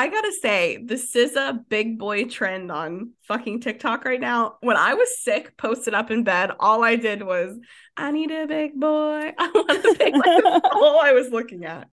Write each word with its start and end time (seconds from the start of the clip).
I 0.00 0.08
gotta 0.08 0.32
say, 0.32 0.78
the 0.82 0.94
SZA 0.94 1.68
big 1.68 1.98
boy 1.98 2.24
trend 2.24 2.72
on 2.72 3.10
fucking 3.24 3.60
TikTok 3.60 4.06
right 4.06 4.18
now. 4.18 4.56
When 4.62 4.78
I 4.78 4.94
was 4.94 5.20
sick, 5.20 5.58
posted 5.58 5.92
up 5.92 6.10
in 6.10 6.24
bed, 6.24 6.52
all 6.58 6.82
I 6.82 6.96
did 6.96 7.22
was, 7.22 7.58
I 7.98 8.10
need 8.10 8.30
a 8.30 8.46
big 8.46 8.80
boy. 8.80 9.34
I 9.38 9.50
want 9.54 9.84
a 9.84 9.96
big 9.98 10.16
like 10.26 10.64
all 10.72 11.00
I 11.02 11.12
was 11.12 11.28
looking 11.30 11.66
at. 11.66 11.90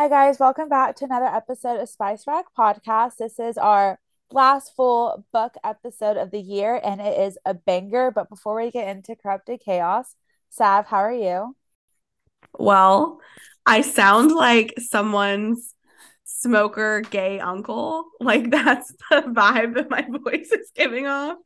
Hi, 0.00 0.08
guys. 0.08 0.38
Welcome 0.40 0.70
back 0.70 0.96
to 0.96 1.04
another 1.04 1.26
episode 1.26 1.78
of 1.78 1.86
Spice 1.86 2.26
Rack 2.26 2.46
Podcast. 2.56 3.18
This 3.18 3.38
is 3.38 3.58
our 3.58 4.00
last 4.32 4.74
full 4.74 5.26
book 5.30 5.56
episode 5.62 6.16
of 6.16 6.30
the 6.30 6.40
year, 6.40 6.80
and 6.82 7.02
it 7.02 7.20
is 7.20 7.36
a 7.44 7.52
banger. 7.52 8.10
But 8.10 8.30
before 8.30 8.56
we 8.56 8.70
get 8.70 8.88
into 8.88 9.14
Corrupted 9.14 9.60
Chaos, 9.62 10.16
Sav, 10.48 10.86
how 10.86 10.96
are 10.96 11.12
you? 11.12 11.54
Well, 12.58 13.20
I 13.66 13.82
sound 13.82 14.32
like 14.32 14.72
someone's 14.78 15.74
smoker 16.24 17.02
gay 17.02 17.38
uncle. 17.38 18.06
Like 18.20 18.50
that's 18.50 18.90
the 19.10 19.20
vibe 19.26 19.74
that 19.74 19.90
my 19.90 20.06
voice 20.24 20.50
is 20.50 20.72
giving 20.74 21.08
off. 21.08 21.36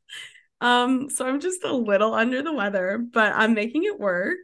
Um, 0.60 1.10
so 1.10 1.26
I'm 1.26 1.40
just 1.40 1.64
a 1.64 1.74
little 1.74 2.14
under 2.14 2.40
the 2.40 2.52
weather, 2.52 2.98
but 2.98 3.32
I'm 3.34 3.54
making 3.54 3.82
it 3.82 3.98
work. 3.98 4.38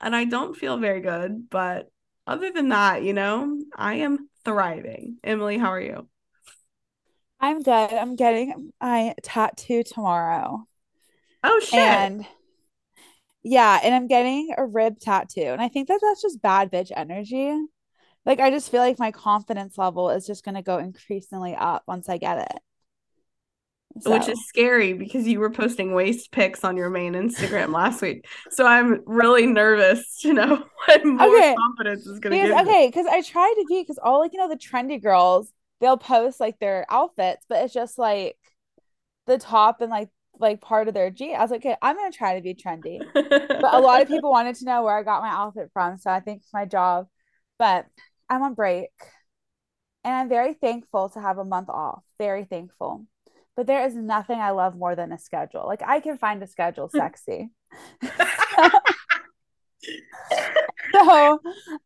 And 0.00 0.14
I 0.14 0.26
don't 0.26 0.56
feel 0.56 0.76
very 0.78 1.00
good, 1.00 1.50
but 1.50 1.88
other 2.26 2.50
than 2.50 2.70
that, 2.70 3.02
you 3.02 3.12
know, 3.12 3.60
I 3.74 3.94
am 3.96 4.28
thriving. 4.44 5.18
Emily, 5.22 5.58
how 5.58 5.72
are 5.72 5.80
you? 5.80 6.08
I'm 7.38 7.62
good. 7.62 7.92
I'm 7.92 8.16
getting 8.16 8.72
my 8.80 9.14
tattoo 9.22 9.82
tomorrow. 9.82 10.66
Oh 11.44 11.60
shit. 11.60 11.78
And 11.78 12.26
yeah, 13.42 13.78
and 13.82 13.94
I'm 13.94 14.08
getting 14.08 14.52
a 14.56 14.66
rib 14.66 14.98
tattoo. 14.98 15.42
And 15.42 15.60
I 15.60 15.68
think 15.68 15.88
that 15.88 16.00
that's 16.02 16.22
just 16.22 16.42
bad 16.42 16.72
bitch 16.72 16.90
energy. 16.96 17.56
Like 18.24 18.40
I 18.40 18.50
just 18.50 18.70
feel 18.70 18.80
like 18.80 18.98
my 18.98 19.12
confidence 19.12 19.78
level 19.78 20.10
is 20.10 20.26
just 20.26 20.44
going 20.44 20.56
to 20.56 20.62
go 20.62 20.78
increasingly 20.78 21.54
up 21.54 21.84
once 21.86 22.08
I 22.08 22.18
get 22.18 22.38
it. 22.38 22.60
So. 24.00 24.10
Which 24.10 24.28
is 24.28 24.46
scary 24.46 24.92
because 24.92 25.26
you 25.26 25.40
were 25.40 25.50
posting 25.50 25.94
waist 25.94 26.30
pics 26.30 26.64
on 26.64 26.76
your 26.76 26.90
main 26.90 27.14
Instagram 27.14 27.72
last 27.72 28.02
week. 28.02 28.26
So 28.50 28.66
I'm 28.66 29.00
really 29.06 29.46
nervous 29.46 30.18
to 30.20 30.34
know 30.34 30.64
what 30.86 31.04
more 31.04 31.38
okay. 31.38 31.54
confidence 31.54 32.06
is 32.06 32.18
going 32.18 32.38
to 32.38 32.48
give. 32.48 32.66
Okay, 32.66 32.88
because 32.88 33.06
I 33.06 33.22
try 33.22 33.54
to 33.56 33.64
be 33.68 33.80
because 33.80 33.98
all 33.98 34.20
like 34.20 34.32
you 34.34 34.38
know 34.38 34.48
the 34.48 34.56
trendy 34.56 35.02
girls 35.02 35.50
they'll 35.80 35.96
post 35.96 36.40
like 36.40 36.58
their 36.58 36.84
outfits, 36.90 37.44
but 37.48 37.64
it's 37.64 37.72
just 37.72 37.98
like 37.98 38.36
the 39.26 39.38
top 39.38 39.80
and 39.80 39.90
like 39.90 40.10
like 40.38 40.60
part 40.60 40.88
of 40.88 40.94
their 40.94 41.10
G. 41.10 41.34
I 41.34 41.40
was 41.40 41.50
like, 41.50 41.64
okay, 41.64 41.76
I'm 41.80 41.96
gonna 41.96 42.12
try 42.12 42.36
to 42.36 42.42
be 42.42 42.54
trendy. 42.54 43.00
but 43.14 43.74
a 43.74 43.80
lot 43.80 44.02
of 44.02 44.08
people 44.08 44.30
wanted 44.30 44.56
to 44.56 44.66
know 44.66 44.82
where 44.82 44.98
I 44.98 45.02
got 45.02 45.22
my 45.22 45.30
outfit 45.30 45.70
from, 45.72 45.96
so 45.96 46.10
I 46.10 46.20
think 46.20 46.42
it's 46.42 46.52
my 46.52 46.66
job. 46.66 47.06
But 47.58 47.86
I'm 48.28 48.42
on 48.42 48.52
break, 48.52 48.90
and 50.04 50.14
I'm 50.14 50.28
very 50.28 50.52
thankful 50.52 51.08
to 51.10 51.20
have 51.20 51.38
a 51.38 51.44
month 51.44 51.70
off. 51.70 52.02
Very 52.18 52.44
thankful 52.44 53.06
but 53.56 53.66
there 53.66 53.84
is 53.86 53.94
nothing 53.94 54.38
I 54.38 54.50
love 54.50 54.76
more 54.76 54.94
than 54.94 55.12
a 55.12 55.18
schedule. 55.18 55.64
Like 55.66 55.82
I 55.84 56.00
can 56.00 56.18
find 56.18 56.42
a 56.42 56.46
schedule 56.46 56.90
sexy. 56.90 57.48
so 60.92 61.40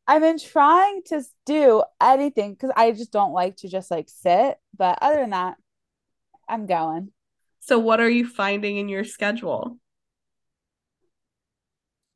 I've 0.06 0.22
been 0.22 0.38
trying 0.38 1.02
to 1.06 1.22
do 1.46 1.84
anything 2.02 2.54
because 2.54 2.72
I 2.76 2.90
just 2.90 3.12
don't 3.12 3.32
like 3.32 3.56
to 3.58 3.68
just 3.68 3.90
like 3.90 4.08
sit. 4.08 4.58
But 4.76 4.98
other 5.00 5.20
than 5.20 5.30
that, 5.30 5.56
I'm 6.48 6.66
going. 6.66 7.12
So 7.60 7.78
what 7.78 8.00
are 8.00 8.10
you 8.10 8.26
finding 8.26 8.76
in 8.76 8.88
your 8.88 9.04
schedule? 9.04 9.78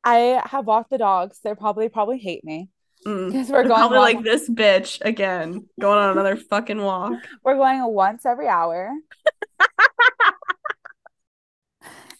I 0.03 0.41
have 0.45 0.67
walked 0.67 0.89
the 0.89 0.97
dogs. 0.97 1.39
They're 1.43 1.55
probably 1.55 1.87
probably 1.87 2.17
hate 2.17 2.43
me. 2.43 2.69
Because 3.05 3.49
mm. 3.49 3.49
we're 3.51 3.63
going 3.63 3.75
probably 3.75 3.99
like 3.99 4.23
this 4.23 4.49
bitch 4.49 4.99
again, 5.01 5.67
going 5.79 5.99
on 5.99 6.09
another 6.11 6.35
fucking 6.35 6.81
walk. 6.81 7.13
We're 7.43 7.55
going 7.55 7.83
once 7.93 8.25
every 8.25 8.47
hour. 8.47 8.91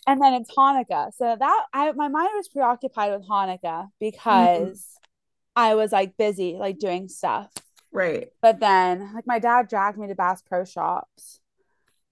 And 0.08 0.22
then 0.22 0.34
it's 0.34 0.54
Hanukkah. 0.56 1.14
So 1.14 1.36
that 1.38 1.66
I 1.74 1.92
my 1.94 2.08
mind 2.08 2.30
was 2.36 2.48
preoccupied 2.48 3.12
with 3.14 3.28
Hanukkah 3.28 3.90
because 4.00 4.80
mm-hmm. 4.80 5.02
I 5.56 5.76
was 5.76 5.92
like 5.92 6.18
busy 6.18 6.56
like 6.60 6.80
doing 6.80 7.08
stuff. 7.08 7.52
Right. 7.92 8.30
But 8.42 8.60
then 8.60 9.14
like 9.14 9.28
my 9.28 9.40
dad 9.40 9.68
dragged 9.68 9.98
me 9.98 10.08
to 10.08 10.16
Bass 10.16 10.42
Pro 10.42 10.66
Shops 10.66 11.40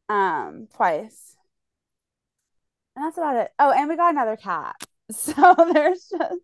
um 0.09 0.67
twice. 0.75 1.35
And 2.95 3.05
that's 3.05 3.17
about 3.17 3.37
it. 3.37 3.51
Oh, 3.57 3.71
and 3.71 3.89
we 3.89 3.95
got 3.95 4.13
another 4.13 4.37
cat. 4.37 4.75
So 5.11 5.55
there's 5.73 6.09
just 6.09 6.39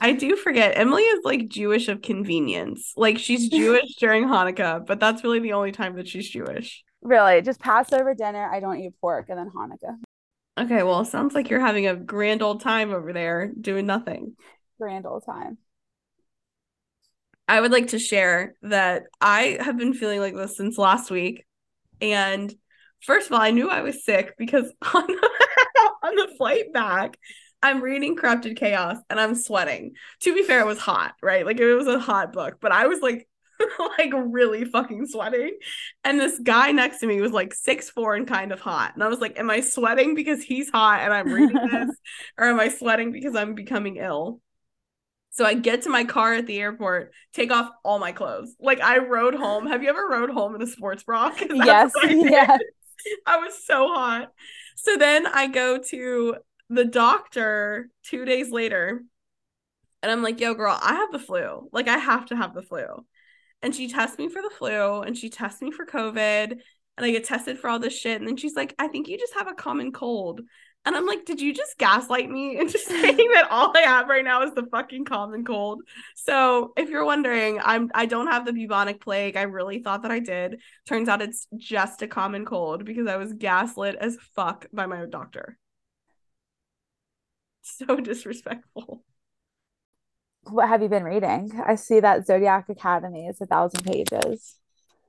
I 0.00 0.12
do 0.12 0.36
forget 0.36 0.76
Emily 0.76 1.02
is 1.02 1.24
like 1.24 1.48
Jewish 1.48 1.88
of 1.88 2.02
convenience. 2.02 2.92
Like 2.96 3.18
she's 3.18 3.48
Jewish 3.48 3.94
during 3.98 4.24
Hanukkah, 4.24 4.84
but 4.84 5.00
that's 5.00 5.24
really 5.24 5.38
the 5.38 5.52
only 5.52 5.72
time 5.72 5.96
that 5.96 6.08
she's 6.08 6.28
Jewish. 6.28 6.84
Really, 7.00 7.42
just 7.42 7.60
Passover 7.60 8.14
dinner. 8.14 8.48
I 8.50 8.60
don't 8.60 8.80
eat 8.80 8.92
pork, 9.00 9.28
and 9.28 9.38
then 9.38 9.50
Hanukkah. 9.50 9.96
Okay, 10.58 10.82
well, 10.82 11.04
sounds 11.04 11.34
like 11.34 11.50
you're 11.50 11.60
having 11.60 11.86
a 11.86 11.94
grand 11.94 12.42
old 12.42 12.60
time 12.60 12.92
over 12.92 13.12
there 13.12 13.52
doing 13.60 13.86
nothing. 13.86 14.34
Grand 14.78 15.06
old 15.06 15.24
time. 15.24 15.58
I 17.46 17.60
would 17.60 17.70
like 17.70 17.88
to 17.88 17.98
share 17.98 18.54
that 18.62 19.04
I 19.20 19.58
have 19.60 19.78
been 19.78 19.94
feeling 19.94 20.20
like 20.20 20.34
this 20.34 20.56
since 20.56 20.76
last 20.76 21.10
week. 21.10 21.46
And 22.00 22.52
first 23.02 23.28
of 23.28 23.32
all, 23.32 23.40
I 23.40 23.52
knew 23.52 23.70
I 23.70 23.82
was 23.82 24.04
sick 24.04 24.34
because 24.36 24.64
on 24.94 25.06
the, 25.06 25.30
on 26.02 26.14
the 26.16 26.34
flight 26.36 26.72
back, 26.72 27.16
I'm 27.62 27.80
reading 27.80 28.16
Corrupted 28.16 28.56
Chaos 28.56 28.98
and 29.08 29.20
I'm 29.20 29.36
sweating. 29.36 29.94
To 30.22 30.34
be 30.34 30.42
fair, 30.42 30.60
it 30.60 30.66
was 30.66 30.78
hot, 30.78 31.14
right? 31.22 31.46
Like 31.46 31.58
it 31.60 31.74
was 31.74 31.86
a 31.86 32.00
hot 32.00 32.32
book, 32.32 32.56
but 32.60 32.72
I 32.72 32.86
was 32.88 33.00
like 33.00 33.28
like 33.98 34.12
really 34.14 34.64
fucking 34.64 35.06
sweating. 35.06 35.56
And 36.04 36.18
this 36.18 36.38
guy 36.38 36.72
next 36.72 36.98
to 36.98 37.06
me 37.06 37.20
was 37.20 37.32
like 37.32 37.54
six 37.54 37.90
four 37.90 38.14
and 38.14 38.26
kind 38.26 38.52
of 38.52 38.60
hot. 38.60 38.94
And 38.94 39.02
I 39.02 39.08
was 39.08 39.20
like, 39.20 39.38
Am 39.38 39.50
I 39.50 39.60
sweating 39.60 40.14
because 40.14 40.42
he's 40.42 40.70
hot 40.70 41.00
and 41.00 41.12
I'm 41.12 41.32
reading 41.32 41.68
this? 41.70 41.96
or 42.38 42.46
am 42.46 42.60
I 42.60 42.68
sweating 42.68 43.12
because 43.12 43.34
I'm 43.34 43.54
becoming 43.54 43.96
ill? 43.96 44.40
So 45.30 45.44
I 45.44 45.54
get 45.54 45.82
to 45.82 45.90
my 45.90 46.04
car 46.04 46.34
at 46.34 46.46
the 46.46 46.58
airport, 46.58 47.12
take 47.32 47.52
off 47.52 47.70
all 47.84 47.98
my 47.98 48.12
clothes. 48.12 48.54
Like 48.60 48.80
I 48.80 48.98
rode 48.98 49.34
home. 49.34 49.66
Have 49.66 49.82
you 49.82 49.88
ever 49.88 50.08
rode 50.08 50.30
home 50.30 50.54
in 50.54 50.62
a 50.62 50.66
sports 50.66 51.02
bra? 51.02 51.32
Yes. 51.38 51.92
I 52.00 52.08
yes. 52.08 52.58
I 53.26 53.36
was 53.38 53.64
so 53.64 53.88
hot. 53.88 54.32
So 54.76 54.96
then 54.96 55.26
I 55.26 55.46
go 55.46 55.78
to 55.78 56.36
the 56.70 56.84
doctor 56.84 57.90
two 58.04 58.24
days 58.24 58.50
later 58.50 59.02
and 60.02 60.12
I'm 60.12 60.22
like, 60.22 60.40
yo, 60.40 60.54
girl, 60.54 60.78
I 60.80 60.94
have 60.94 61.12
the 61.12 61.18
flu. 61.18 61.68
Like, 61.72 61.88
I 61.88 61.98
have 61.98 62.26
to 62.26 62.36
have 62.36 62.54
the 62.54 62.62
flu 62.62 63.04
and 63.62 63.74
she 63.74 63.88
tests 63.88 64.18
me 64.18 64.28
for 64.28 64.42
the 64.42 64.50
flu 64.50 65.02
and 65.02 65.16
she 65.16 65.30
tests 65.30 65.60
me 65.60 65.70
for 65.70 65.84
COVID 65.86 66.52
and 66.52 67.06
I 67.06 67.10
get 67.10 67.24
tested 67.24 67.58
for 67.58 67.70
all 67.70 67.78
this 67.78 67.96
shit. 67.96 68.20
And 68.20 68.28
then 68.28 68.36
she's 68.36 68.56
like, 68.56 68.74
I 68.78 68.88
think 68.88 69.08
you 69.08 69.18
just 69.18 69.34
have 69.34 69.48
a 69.48 69.54
common 69.54 69.92
cold. 69.92 70.40
And 70.84 70.96
I'm 70.96 71.06
like, 71.06 71.24
did 71.24 71.40
you 71.40 71.52
just 71.52 71.78
gaslight 71.78 72.30
me 72.30 72.58
into 72.58 72.78
saying 72.78 73.16
that 73.16 73.48
all 73.50 73.76
I 73.76 73.82
have 73.82 74.08
right 74.08 74.24
now 74.24 74.42
is 74.42 74.54
the 74.54 74.66
fucking 74.70 75.04
common 75.04 75.44
cold? 75.44 75.82
So 76.16 76.72
if 76.76 76.88
you're 76.88 77.04
wondering, 77.04 77.60
I'm 77.62 77.90
I 77.94 78.06
don't 78.06 78.28
have 78.28 78.46
the 78.46 78.52
bubonic 78.52 79.00
plague. 79.00 79.36
I 79.36 79.42
really 79.42 79.80
thought 79.80 80.02
that 80.02 80.10
I 80.10 80.18
did. 80.20 80.60
Turns 80.86 81.08
out 81.08 81.22
it's 81.22 81.46
just 81.56 82.02
a 82.02 82.08
common 82.08 82.44
cold 82.44 82.84
because 82.84 83.06
I 83.06 83.16
was 83.16 83.32
gaslit 83.32 83.96
as 83.96 84.16
fuck 84.34 84.66
by 84.72 84.86
my 84.86 85.04
doctor. 85.06 85.56
So 87.60 87.96
disrespectful 87.96 89.04
what 90.50 90.68
have 90.68 90.82
you 90.82 90.88
been 90.88 91.04
reading? 91.04 91.60
I 91.64 91.74
see 91.74 92.00
that 92.00 92.26
Zodiac 92.26 92.68
Academy 92.68 93.26
is 93.26 93.40
a 93.40 93.46
thousand 93.46 93.84
pages. 93.84 94.56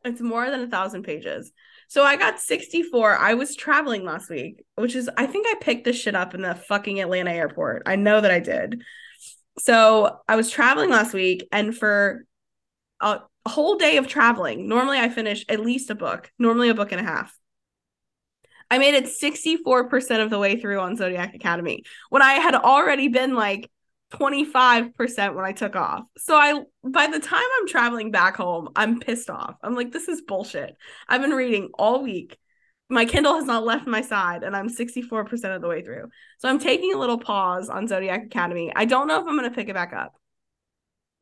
It's 0.06 0.22
more 0.22 0.50
than 0.50 0.62
a 0.62 0.68
thousand 0.68 1.04
pages. 1.04 1.52
So 1.88 2.04
I 2.04 2.16
got 2.16 2.40
64. 2.40 3.18
I 3.18 3.34
was 3.34 3.56
traveling 3.56 4.06
last 4.06 4.30
week, 4.30 4.64
which 4.76 4.96
is, 4.96 5.10
I 5.18 5.26
think 5.26 5.48
I 5.48 5.56
picked 5.60 5.86
this 5.86 6.00
shit 6.00 6.16
up 6.16 6.36
in 6.36 6.42
the 6.42 6.56
fucking 6.56 7.02
Atlanta 7.02 7.32
airport. 7.32 7.84
I 7.86 7.96
know 7.96 8.22
that 8.22 8.32
I 8.32 8.40
did. 8.40 8.84
So 9.58 10.20
I 10.28 10.36
was 10.36 10.50
traveling 10.50 10.90
last 10.90 11.14
week, 11.14 11.48
and 11.52 11.76
for 11.76 12.26
a, 13.02 13.22
whole 13.46 13.78
day 13.78 13.98
of 13.98 14.08
traveling, 14.08 14.70
normally 14.70 15.00
I 15.00 15.10
finish 15.10 15.44
at 15.50 15.60
least 15.60 15.90
a 15.90 15.96
book, 15.96 16.32
normally 16.38 16.70
a 16.70 16.76
book 16.76 16.92
and 16.92 17.02
a 17.02 17.04
half. 17.04 17.36
I 18.70 18.78
made 18.78 18.94
it 18.94 19.06
64% 19.06 20.24
of 20.24 20.30
the 20.30 20.38
way 20.38 20.60
through 20.60 20.80
on 20.80 20.96
Zodiac 20.96 21.34
Academy 21.34 21.84
when 22.12 22.22
I 22.22 22.34
had 22.34 22.54
already 22.54 23.08
been 23.08 23.34
like 23.34 23.72
25% 24.12 25.36
when 25.36 25.46
I 25.46 25.52
took 25.52 25.76
off. 25.76 26.04
So 26.18 26.36
I 26.36 26.62
by 26.84 27.08
the 27.08 27.20
time 27.20 27.44
I'm 27.60 27.68
traveling 27.68 28.12
back 28.12 28.38
home, 28.38 28.70
I'm 28.76 29.00
pissed 29.00 29.30
off. 29.30 29.56
I'm 29.64 29.76
like 29.76 29.92
this 29.92 30.08
is 30.08 30.22
bullshit. 30.22 30.76
I've 31.08 31.22
been 31.22 31.32
reading 31.32 31.70
all 31.78 32.02
week. 32.04 32.38
My 32.90 33.06
Kindle 33.06 33.36
has 33.36 33.46
not 33.46 33.66
left 33.66 33.86
my 33.86 34.02
side 34.02 34.44
and 34.44 34.56
I'm 34.56 34.68
64% 34.68 35.56
of 35.56 35.62
the 35.62 35.68
way 35.68 35.84
through. 35.84 36.10
So 36.40 36.50
I'm 36.50 36.58
taking 36.58 36.92
a 36.94 36.98
little 36.98 37.20
pause 37.20 37.70
on 37.70 37.88
Zodiac 37.88 38.26
Academy. 38.26 38.72
I 38.76 38.86
don't 38.86 39.08
know 39.08 39.20
if 39.20 39.28
I'm 39.28 39.38
going 39.38 39.48
to 39.48 39.56
pick 39.56 39.70
it 39.70 39.76
back 39.76 39.94
up. 39.94 40.16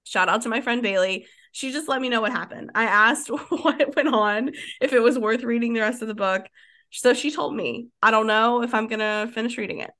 Shout 0.05 0.29
out 0.29 0.43
to 0.43 0.49
my 0.49 0.61
friend 0.61 0.81
Bailey. 0.81 1.27
She 1.51 1.73
just 1.73 1.89
let 1.89 2.01
me 2.01 2.07
know 2.07 2.21
what 2.21 2.31
happened. 2.31 2.71
I 2.73 2.85
asked 2.85 3.27
what 3.49 3.95
went 3.97 4.07
on, 4.07 4.51
if 4.79 4.93
it 4.93 5.01
was 5.01 5.19
worth 5.19 5.43
reading 5.43 5.73
the 5.73 5.81
rest 5.81 6.01
of 6.01 6.07
the 6.07 6.15
book. 6.15 6.43
So 6.91 7.13
she 7.13 7.31
told 7.31 7.53
me, 7.53 7.89
I 8.01 8.11
don't 8.11 8.27
know 8.27 8.63
if 8.63 8.73
I'm 8.73 8.87
going 8.87 8.99
to 8.99 9.29
finish 9.33 9.57
reading 9.57 9.79
it. 9.79 9.91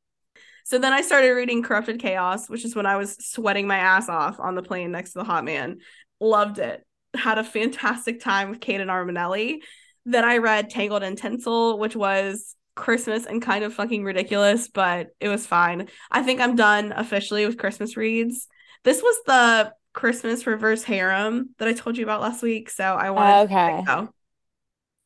So 0.68 0.78
then 0.78 0.92
I 0.92 1.00
started 1.00 1.30
reading 1.30 1.64
Corrupted 1.64 1.98
Chaos, 1.98 2.50
which 2.50 2.66
is 2.66 2.76
when 2.76 2.86
I 2.86 2.98
was 2.98 3.16
sweating 3.22 3.68
my 3.68 3.78
ass 3.78 4.10
off 4.10 4.38
on 4.38 4.54
the 4.54 4.62
plane 4.62 4.92
next 4.92 5.14
to 5.14 5.20
the 5.20 5.24
hot 5.24 5.46
man. 5.46 5.78
Loved 6.20 6.60
it. 6.60 6.86
Had 7.14 7.38
a 7.38 7.44
fantastic 7.46 8.20
time 8.20 8.50
with 8.50 8.60
Cade 8.60 8.82
and 8.82 8.90
Armanelli. 8.90 9.60
Then 10.06 10.26
I 10.26 10.40
read 10.40 10.70
Tangled 10.70 11.04
and 11.04 11.18
Tinsel, 11.18 11.80
which 11.80 11.96
was 11.96 12.54
Christmas 12.76 13.26
and 13.26 13.42
kind 13.42 13.64
of 13.64 13.76
fucking 13.76 14.04
ridiculous, 14.04 14.68
but 14.68 15.08
it 15.22 15.30
was 15.30 15.48
fine. 15.48 15.88
I 16.12 16.22
think 16.22 16.42
I'm 16.42 16.58
done 16.58 16.92
officially 16.92 17.46
with 17.46 17.58
Christmas 17.58 17.96
reads. 17.96 18.50
This 18.84 19.02
was 19.02 19.16
the 19.26 19.72
Christmas 19.94 20.46
reverse 20.46 20.84
harem 20.84 21.56
that 21.60 21.70
I 21.70 21.74
told 21.74 21.96
you 21.96 22.04
about 22.04 22.20
last 22.20 22.44
week, 22.44 22.70
so 22.70 22.84
I 22.84 23.12
wanted 23.12 23.46
okay. 23.46 23.78
to 23.78 23.84
go. 23.86 24.10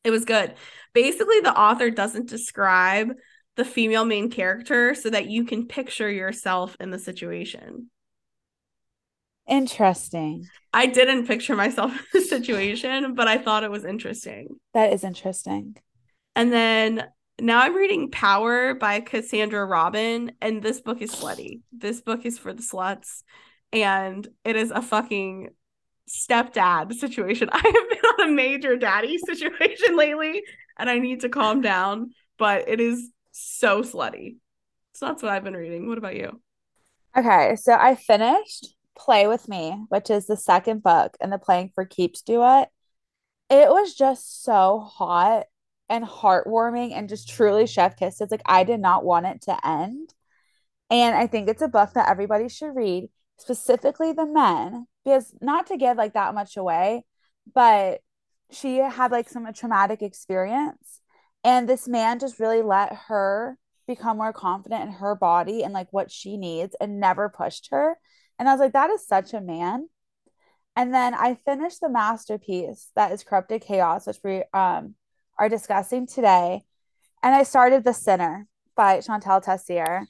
It 0.05 0.09
was 0.09 0.25
good. 0.25 0.55
Basically, 0.95 1.39
the 1.41 1.55
author 1.55 1.91
doesn't 1.91 2.29
describe 2.29 3.11
the 3.55 3.65
female 3.65 4.05
main 4.05 4.29
character 4.29 4.95
so 4.95 5.09
that 5.09 5.27
you 5.27 5.45
can 5.45 5.67
picture 5.67 6.09
yourself 6.09 6.75
in 6.79 6.91
the 6.91 6.99
situation. 6.99 7.89
Interesting. 9.47 10.47
I 10.73 10.85
didn't 10.85 11.27
picture 11.27 11.55
myself 11.55 11.91
in 11.97 12.05
the 12.13 12.21
situation, 12.21 13.15
but 13.15 13.27
I 13.27 13.37
thought 13.37 13.63
it 13.63 13.71
was 13.71 13.85
interesting. 13.85 14.47
That 14.73 14.93
is 14.93 15.03
interesting. 15.03 15.75
And 16.35 16.51
then 16.53 17.07
now 17.39 17.61
I'm 17.61 17.75
reading 17.75 18.11
Power 18.11 18.73
by 18.75 19.01
Cassandra 19.01 19.65
Robin, 19.65 20.31
and 20.41 20.61
this 20.61 20.79
book 20.79 21.01
is 21.01 21.11
slutty. 21.11 21.61
This 21.71 22.01
book 22.01 22.25
is 22.25 22.37
for 22.37 22.53
the 22.53 22.61
sluts, 22.61 23.23
and 23.73 24.27
it 24.45 24.55
is 24.55 24.71
a 24.71 24.81
fucking 24.81 25.49
stepdad 26.09 26.93
situation. 26.93 27.49
I 27.51 27.57
have 27.57 27.89
been 27.89 28.09
on 28.11 28.29
a 28.29 28.31
major 28.31 28.77
daddy 28.77 29.17
situation 29.25 29.97
lately, 29.97 30.43
and 30.77 30.89
I 30.89 30.99
need 30.99 31.21
to 31.21 31.29
calm 31.29 31.61
down, 31.61 32.11
but 32.37 32.69
it 32.69 32.79
is 32.79 33.09
so 33.43 33.81
slutty. 33.81 34.37
So 34.93 35.07
that's 35.07 35.23
what 35.23 35.31
I've 35.31 35.43
been 35.43 35.55
reading. 35.55 35.87
What 35.87 35.97
about 35.97 36.15
you? 36.15 36.41
Okay, 37.15 37.55
so 37.55 37.73
I 37.73 37.95
finished 37.95 38.75
Play 38.97 39.27
with 39.27 39.47
Me, 39.49 39.83
which 39.89 40.09
is 40.09 40.27
the 40.27 40.37
second 40.37 40.83
book 40.83 41.17
in 41.19 41.29
the 41.29 41.37
Playing 41.37 41.71
for 41.73 41.85
Keeps 41.85 42.21
duet. 42.21 42.69
It 43.49 43.69
was 43.69 43.93
just 43.93 44.43
so 44.43 44.79
hot 44.79 45.45
and 45.89 46.05
heartwarming 46.05 46.93
and 46.93 47.09
just 47.09 47.29
truly 47.29 47.67
chef 47.67 47.97
kiss. 47.97 48.21
It's 48.21 48.31
like 48.31 48.41
I 48.45 48.63
did 48.63 48.79
not 48.79 49.03
want 49.03 49.25
it 49.25 49.41
to 49.43 49.67
end. 49.67 50.13
And 50.89 51.15
I 51.15 51.27
think 51.27 51.49
it's 51.49 51.61
a 51.61 51.67
book 51.67 51.93
that 51.93 52.09
everybody 52.09 52.47
should 52.47 52.75
read, 52.75 53.09
specifically 53.37 54.13
the 54.13 54.25
men, 54.25 54.87
because 55.03 55.33
not 55.41 55.67
to 55.67 55.77
give 55.77 55.97
like 55.97 56.13
that 56.13 56.33
much 56.33 56.55
away, 56.55 57.03
but 57.53 57.99
she 58.51 58.77
had 58.77 59.11
like 59.11 59.27
some 59.27 59.51
traumatic 59.53 60.01
experience 60.01 61.00
and 61.43 61.67
this 61.67 61.87
man 61.87 62.19
just 62.19 62.39
really 62.39 62.61
let 62.61 62.93
her 63.07 63.57
become 63.87 64.17
more 64.17 64.33
confident 64.33 64.83
in 64.83 64.91
her 64.93 65.15
body 65.15 65.63
and 65.63 65.73
like 65.73 65.91
what 65.91 66.11
she 66.11 66.37
needs 66.37 66.75
and 66.79 66.99
never 66.99 67.29
pushed 67.29 67.69
her. 67.71 67.97
And 68.39 68.47
I 68.47 68.53
was 68.53 68.59
like, 68.59 68.73
that 68.73 68.89
is 68.89 69.05
such 69.05 69.33
a 69.33 69.41
man. 69.41 69.89
And 70.75 70.93
then 70.93 71.13
I 71.13 71.35
finished 71.35 71.81
the 71.81 71.89
masterpiece 71.89 72.89
that 72.95 73.11
is 73.11 73.23
Corrupted 73.23 73.61
Chaos, 73.61 74.07
which 74.07 74.19
we 74.23 74.43
um, 74.53 74.95
are 75.37 75.49
discussing 75.49 76.07
today. 76.07 76.63
And 77.21 77.35
I 77.35 77.43
started 77.43 77.83
The 77.83 77.93
Sinner 77.93 78.47
by 78.75 78.99
Shantel 78.99 79.43
Tessier. 79.43 80.07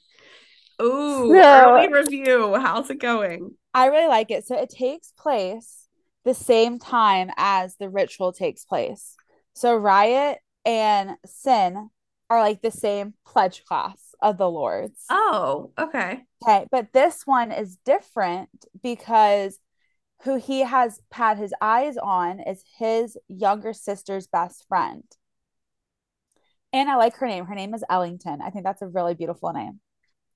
Ooh, 0.81 1.33
so, 1.33 1.75
early 1.75 1.92
review. 1.92 2.56
How's 2.56 2.89
it 2.89 3.00
going? 3.00 3.51
I 3.74 3.88
really 3.88 4.07
like 4.07 4.31
it. 4.31 4.45
So 4.45 4.56
it 4.56 4.69
takes 4.69 5.13
place 5.18 5.88
the 6.24 6.33
same 6.33 6.78
time 6.78 7.31
as 7.38 7.75
the 7.78 7.89
ritual 7.89 8.31
takes 8.31 8.63
place. 8.66 9.16
So 9.54 9.75
Riot 9.75 10.39
and 10.66 11.18
Sin 11.25 11.90
are 12.30 12.40
like 12.40 12.62
the 12.62 12.72
same 12.72 13.13
pledge 13.25 13.63
class 13.66 14.16
of 14.22 14.38
the 14.38 14.50
Lords. 14.50 15.06
Oh, 15.10 15.72
okay. 15.78 16.24
Okay, 16.44 16.68
but 16.72 16.94
this 16.94 17.24
one 17.25 17.52
is 17.52 17.78
different 17.86 18.50
because 18.81 19.60
who 20.24 20.38
he 20.38 20.62
has 20.62 21.00
had 21.12 21.38
his 21.38 21.54
eyes 21.62 21.98
on 21.98 22.40
is 22.40 22.63
his 22.78 23.18
younger 23.28 23.74
sister's 23.74 24.28
best 24.28 24.66
friend. 24.68 25.04
And 26.74 26.90
I 26.90 26.96
like 26.96 27.16
her 27.18 27.28
name. 27.28 27.46
Her 27.46 27.56
name 27.56 27.74
is 27.74 27.84
Ellington. 27.90 28.42
I 28.42 28.50
think 28.50 28.64
that's 28.64 28.81
a 28.81 28.88
really 28.88 29.14
beautiful 29.14 29.52
name. 29.52 29.80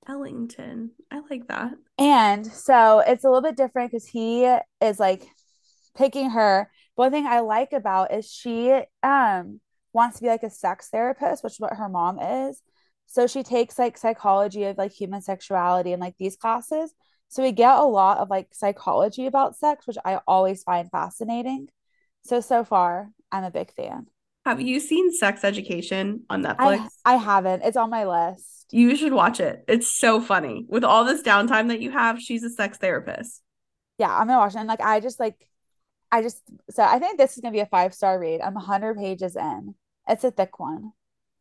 Ellington. 0.06 0.90
I 1.10 1.20
like 1.30 1.48
that. 1.48 1.72
And 1.98 2.46
so 2.46 3.00
it's 3.00 3.24
a 3.24 3.28
little 3.28 3.42
bit 3.42 3.56
different 3.56 3.90
because 3.90 4.06
he 4.06 4.44
is 4.80 5.00
like 5.00 5.26
picking 5.96 6.30
her. 6.30 6.70
One 6.94 7.10
thing 7.10 7.26
I 7.26 7.40
like 7.40 7.72
about 7.72 8.12
is 8.12 8.30
she 8.30 8.72
um 9.02 9.60
wants 9.96 10.18
to 10.18 10.22
be 10.22 10.28
like 10.28 10.44
a 10.44 10.50
sex 10.50 10.88
therapist, 10.88 11.42
which 11.42 11.54
is 11.54 11.60
what 11.60 11.72
her 11.72 11.88
mom 11.88 12.20
is. 12.20 12.62
So 13.06 13.26
she 13.26 13.42
takes 13.42 13.78
like 13.78 13.98
psychology 13.98 14.64
of 14.64 14.78
like 14.78 14.92
human 14.92 15.22
sexuality 15.22 15.92
and 15.92 16.00
like 16.00 16.14
these 16.18 16.36
classes. 16.36 16.92
So 17.28 17.42
we 17.42 17.52
get 17.52 17.78
a 17.78 17.84
lot 17.84 18.18
of 18.18 18.30
like 18.30 18.48
psychology 18.52 19.26
about 19.26 19.56
sex, 19.56 19.86
which 19.86 19.96
I 20.04 20.20
always 20.26 20.62
find 20.62 20.90
fascinating. 20.90 21.68
So 22.24 22.40
so 22.40 22.64
far, 22.64 23.10
I'm 23.32 23.44
a 23.44 23.50
big 23.50 23.72
fan. 23.74 24.06
Have 24.44 24.60
you 24.60 24.78
seen 24.78 25.12
Sex 25.12 25.42
Education 25.42 26.22
on 26.30 26.44
Netflix? 26.44 26.86
I, 27.04 27.14
I 27.14 27.16
haven't. 27.16 27.64
It's 27.64 27.76
on 27.76 27.90
my 27.90 28.04
list. 28.04 28.66
You 28.70 28.94
should 28.94 29.12
watch 29.12 29.40
it. 29.40 29.64
It's 29.66 29.98
so 29.98 30.20
funny. 30.20 30.66
With 30.68 30.84
all 30.84 31.04
this 31.04 31.22
downtime 31.22 31.68
that 31.68 31.80
you 31.80 31.90
have, 31.90 32.20
she's 32.20 32.44
a 32.44 32.50
sex 32.50 32.78
therapist. 32.78 33.42
Yeah, 33.98 34.14
I'm 34.14 34.28
gonna 34.28 34.38
watch 34.38 34.54
it. 34.54 34.58
And 34.58 34.68
like 34.68 34.80
I 34.80 35.00
just 35.00 35.18
like 35.18 35.48
I 36.12 36.22
just 36.22 36.42
so 36.70 36.82
I 36.82 36.98
think 36.98 37.18
this 37.18 37.36
is 37.36 37.42
gonna 37.42 37.52
be 37.52 37.60
a 37.60 37.66
five 37.66 37.92
star 37.94 38.20
read. 38.20 38.40
I'm 38.40 38.54
100 38.54 38.96
pages 38.96 39.36
in. 39.36 39.74
It's 40.08 40.24
a 40.24 40.30
thick 40.30 40.58
one. 40.58 40.92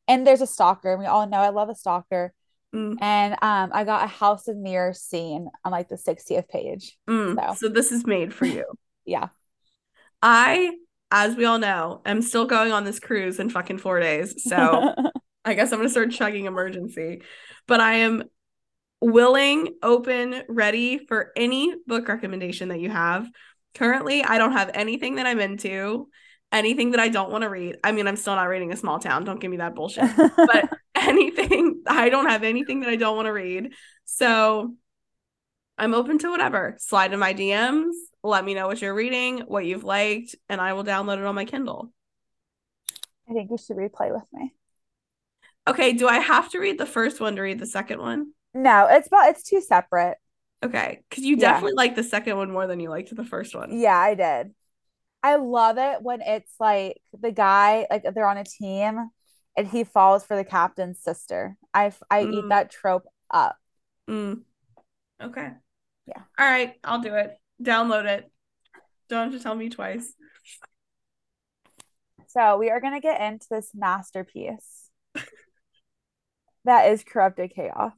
And 0.07 0.25
there's 0.25 0.41
a 0.41 0.47
stalker. 0.47 0.97
We 0.97 1.05
all 1.05 1.27
know 1.27 1.37
I 1.37 1.49
love 1.49 1.69
a 1.69 1.75
stalker. 1.75 2.33
Mm. 2.73 2.97
And 3.01 3.33
um, 3.41 3.71
I 3.73 3.83
got 3.83 4.03
a 4.03 4.07
House 4.07 4.47
of 4.47 4.57
Mirrors 4.57 4.99
scene 4.99 5.49
on 5.63 5.71
like 5.71 5.87
the 5.87 5.95
60th 5.95 6.47
page. 6.49 6.97
Mm. 7.09 7.35
So. 7.35 7.67
so 7.67 7.73
this 7.73 7.91
is 7.91 8.05
made 8.05 8.33
for 8.33 8.45
you. 8.45 8.65
yeah. 9.05 9.29
I, 10.21 10.71
as 11.11 11.35
we 11.35 11.45
all 11.45 11.59
know, 11.59 12.01
am 12.05 12.21
still 12.21 12.45
going 12.45 12.71
on 12.71 12.83
this 12.83 12.99
cruise 12.99 13.39
in 13.39 13.49
fucking 13.49 13.77
four 13.77 13.99
days. 13.99 14.43
So 14.43 14.93
I 15.45 15.53
guess 15.53 15.71
I'm 15.71 15.79
gonna 15.79 15.89
start 15.89 16.11
chugging 16.11 16.45
Emergen-C. 16.45 17.21
But 17.67 17.79
I 17.79 17.95
am 17.95 18.23
willing, 19.01 19.75
open, 19.83 20.43
ready 20.49 20.97
for 20.97 21.31
any 21.35 21.73
book 21.85 22.07
recommendation 22.07 22.69
that 22.69 22.79
you 22.79 22.89
have. 22.89 23.27
Currently, 23.75 24.23
I 24.23 24.37
don't 24.37 24.53
have 24.53 24.71
anything 24.73 25.15
that 25.15 25.27
I'm 25.27 25.39
into 25.39 26.09
anything 26.51 26.91
that 26.91 26.99
I 26.99 27.09
don't 27.09 27.31
want 27.31 27.43
to 27.43 27.49
read. 27.49 27.77
I 27.83 27.91
mean, 27.91 28.07
I'm 28.07 28.15
still 28.15 28.35
not 28.35 28.45
reading 28.45 28.71
a 28.71 28.77
small 28.77 28.99
town. 28.99 29.25
Don't 29.25 29.39
give 29.39 29.51
me 29.51 29.57
that 29.57 29.75
bullshit. 29.75 30.09
but 30.35 30.69
anything, 30.95 31.81
I 31.87 32.09
don't 32.09 32.29
have 32.29 32.43
anything 32.43 32.81
that 32.81 32.89
I 32.89 32.95
don't 32.95 33.15
want 33.15 33.27
to 33.27 33.33
read. 33.33 33.73
So 34.05 34.73
I'm 35.77 35.93
open 35.93 36.17
to 36.19 36.29
whatever. 36.29 36.75
Slide 36.79 37.13
in 37.13 37.19
my 37.19 37.33
DMs. 37.33 37.93
Let 38.23 38.45
me 38.45 38.53
know 38.53 38.67
what 38.67 38.81
you're 38.81 38.95
reading, 38.95 39.39
what 39.41 39.65
you've 39.65 39.83
liked, 39.83 40.35
and 40.49 40.59
I 40.59 40.73
will 40.73 40.83
download 40.83 41.19
it 41.19 41.25
on 41.25 41.35
my 41.35 41.45
Kindle. 41.45 41.91
I 43.29 43.33
think 43.33 43.51
you 43.51 43.57
should 43.57 43.77
replay 43.77 44.13
with 44.13 44.25
me. 44.33 44.53
Okay, 45.67 45.93
do 45.93 46.07
I 46.07 46.19
have 46.19 46.49
to 46.51 46.59
read 46.59 46.77
the 46.77 46.85
first 46.85 47.19
one 47.19 47.35
to 47.35 47.41
read 47.41 47.59
the 47.59 47.65
second 47.65 47.99
one? 47.99 48.31
No, 48.53 48.87
it's 48.89 49.07
about 49.07 49.29
it's 49.29 49.43
two 49.43 49.61
separate. 49.61 50.17
Okay, 50.63 51.03
because 51.09 51.23
you 51.23 51.35
yeah. 51.35 51.51
definitely 51.51 51.73
like 51.73 51.95
the 51.95 52.03
second 52.03 52.37
one 52.37 52.51
more 52.51 52.67
than 52.67 52.79
you 52.79 52.89
liked 52.89 53.15
the 53.15 53.25
first 53.25 53.55
one. 53.55 53.77
Yeah, 53.77 53.97
I 53.97 54.15
did. 54.15 54.53
I 55.25 55.37
love 55.37 55.79
it 55.79 56.03
when 56.03 56.21
it's 56.21 56.53
like 56.59 57.01
the 57.19 57.31
guy, 57.31 57.87
like 57.89 58.03
they're 58.13 58.27
on 58.27 58.37
a 58.37 58.43
team 58.43 59.09
and 59.57 59.67
he 59.67 59.83
falls 59.83 60.23
for 60.23 60.37
the 60.37 60.43
captain's 60.43 60.99
sister. 60.99 61.57
I 61.73 61.91
I 62.11 62.25
mm. 62.25 62.33
eat 62.33 62.49
that 62.49 62.69
trope 62.69 63.07
up. 63.31 63.57
Mm. 64.07 64.41
Okay. 65.19 65.49
Yeah. 66.05 66.21
All 66.37 66.45
right, 66.45 66.75
I'll 66.83 66.99
do 66.99 67.15
it. 67.15 67.31
Download 67.59 68.05
it. 68.05 68.31
Don't 69.09 69.31
have 69.31 69.39
to 69.39 69.43
tell 69.43 69.55
me 69.55 69.69
twice. 69.69 70.13
So 72.27 72.57
we 72.57 72.69
are 72.69 72.79
gonna 72.79 73.01
get 73.01 73.19
into 73.19 73.47
this 73.49 73.71
masterpiece 73.73 74.91
that 76.65 76.91
is 76.91 77.03
corrupted 77.03 77.51
chaos. 77.55 77.93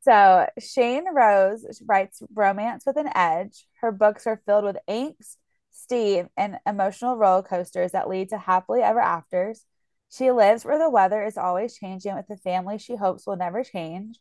So 0.00 0.46
Shain 0.58 1.02
Rose 1.12 1.82
writes 1.84 2.22
romance 2.32 2.84
with 2.86 2.96
an 2.96 3.10
edge. 3.14 3.66
Her 3.82 3.92
books 3.92 4.26
are 4.26 4.40
filled 4.46 4.64
with 4.64 4.78
angst, 4.88 5.36
Steve 5.76 6.26
and 6.36 6.58
emotional 6.66 7.16
roller 7.16 7.42
coasters 7.42 7.92
that 7.92 8.08
lead 8.08 8.30
to 8.30 8.38
happily 8.38 8.80
ever 8.82 9.00
afters. 9.00 9.64
She 10.10 10.30
lives 10.30 10.64
where 10.64 10.78
the 10.78 10.90
weather 10.90 11.22
is 11.22 11.36
always 11.36 11.76
changing 11.76 12.14
with 12.14 12.30
a 12.30 12.36
family 12.36 12.78
she 12.78 12.96
hopes 12.96 13.26
will 13.26 13.36
never 13.36 13.62
change. 13.62 14.18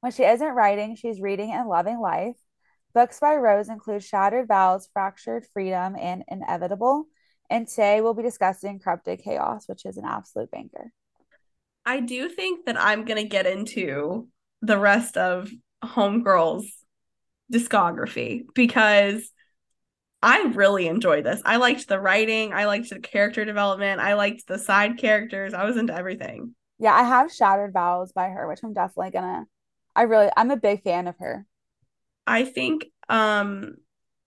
When 0.00 0.12
she 0.12 0.24
isn't 0.24 0.54
writing, 0.54 0.94
she's 0.94 1.20
reading 1.20 1.50
and 1.52 1.68
loving 1.68 1.98
life. 1.98 2.36
Books 2.94 3.18
by 3.20 3.36
Rose 3.36 3.68
include 3.68 4.02
Shattered 4.02 4.48
Vows, 4.48 4.88
Fractured 4.92 5.46
Freedom, 5.52 5.96
and 5.98 6.22
Inevitable. 6.28 7.06
And 7.50 7.66
today 7.66 8.00
we'll 8.00 8.14
be 8.14 8.22
discussing 8.22 8.78
Corrupted 8.78 9.22
Chaos, 9.22 9.64
which 9.66 9.84
is 9.84 9.96
an 9.96 10.04
absolute 10.06 10.50
banker. 10.50 10.92
I 11.84 12.00
do 12.00 12.28
think 12.28 12.66
that 12.66 12.80
I'm 12.80 13.04
going 13.04 13.20
to 13.20 13.28
get 13.28 13.46
into 13.46 14.28
the 14.62 14.78
rest 14.78 15.16
of 15.16 15.50
Homegirl's 15.84 16.70
discography 17.52 18.44
because 18.54 19.28
I 20.22 20.42
really 20.54 20.86
enjoyed 20.86 21.24
this. 21.24 21.40
I 21.44 21.56
liked 21.56 21.88
the 21.88 21.98
writing, 21.98 22.52
I 22.52 22.66
liked 22.66 22.90
the 22.90 23.00
character 23.00 23.44
development, 23.44 24.00
I 24.00 24.14
liked 24.14 24.46
the 24.46 24.58
side 24.58 24.98
characters. 24.98 25.54
I 25.54 25.64
was 25.64 25.76
into 25.76 25.94
everything. 25.94 26.54
Yeah, 26.78 26.94
I 26.94 27.02
have 27.02 27.32
Shattered 27.32 27.72
Vows 27.72 28.12
by 28.12 28.28
her, 28.28 28.48
which 28.48 28.60
I'm 28.62 28.74
definitely 28.74 29.10
gonna 29.10 29.46
I 29.94 30.02
really 30.02 30.30
I'm 30.36 30.50
a 30.50 30.56
big 30.56 30.82
fan 30.82 31.08
of 31.08 31.16
her. 31.18 31.46
I 32.26 32.44
think 32.44 32.86
um 33.08 33.76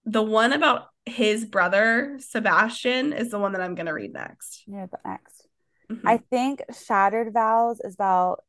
the 0.06 0.24
one 0.24 0.52
about 0.52 0.88
his 1.06 1.46
brother 1.46 2.18
Sebastian 2.20 3.14
is 3.14 3.30
the 3.30 3.40
one 3.40 3.54
that 3.54 3.62
I'm 3.62 3.76
gonna 3.76 3.94
read 3.94 4.14
next. 4.14 4.64
Yeah, 4.68 4.88
the 4.88 5.00
next. 5.06 5.48
Mm-hmm. 5.92 6.08
I 6.08 6.18
think 6.18 6.62
Shattered 6.86 7.34
Vows 7.34 7.80
is 7.82 7.96
about 7.96 8.44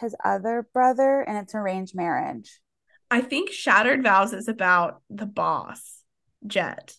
his 0.00 0.14
other 0.24 0.66
brother 0.72 1.20
and 1.20 1.36
it's 1.38 1.54
arranged 1.54 1.94
marriage. 1.94 2.60
I 3.10 3.20
think 3.20 3.50
Shattered 3.50 4.02
Vows 4.02 4.32
is 4.32 4.48
about 4.48 5.02
the 5.08 5.26
boss, 5.26 5.93
Jet. 6.46 6.96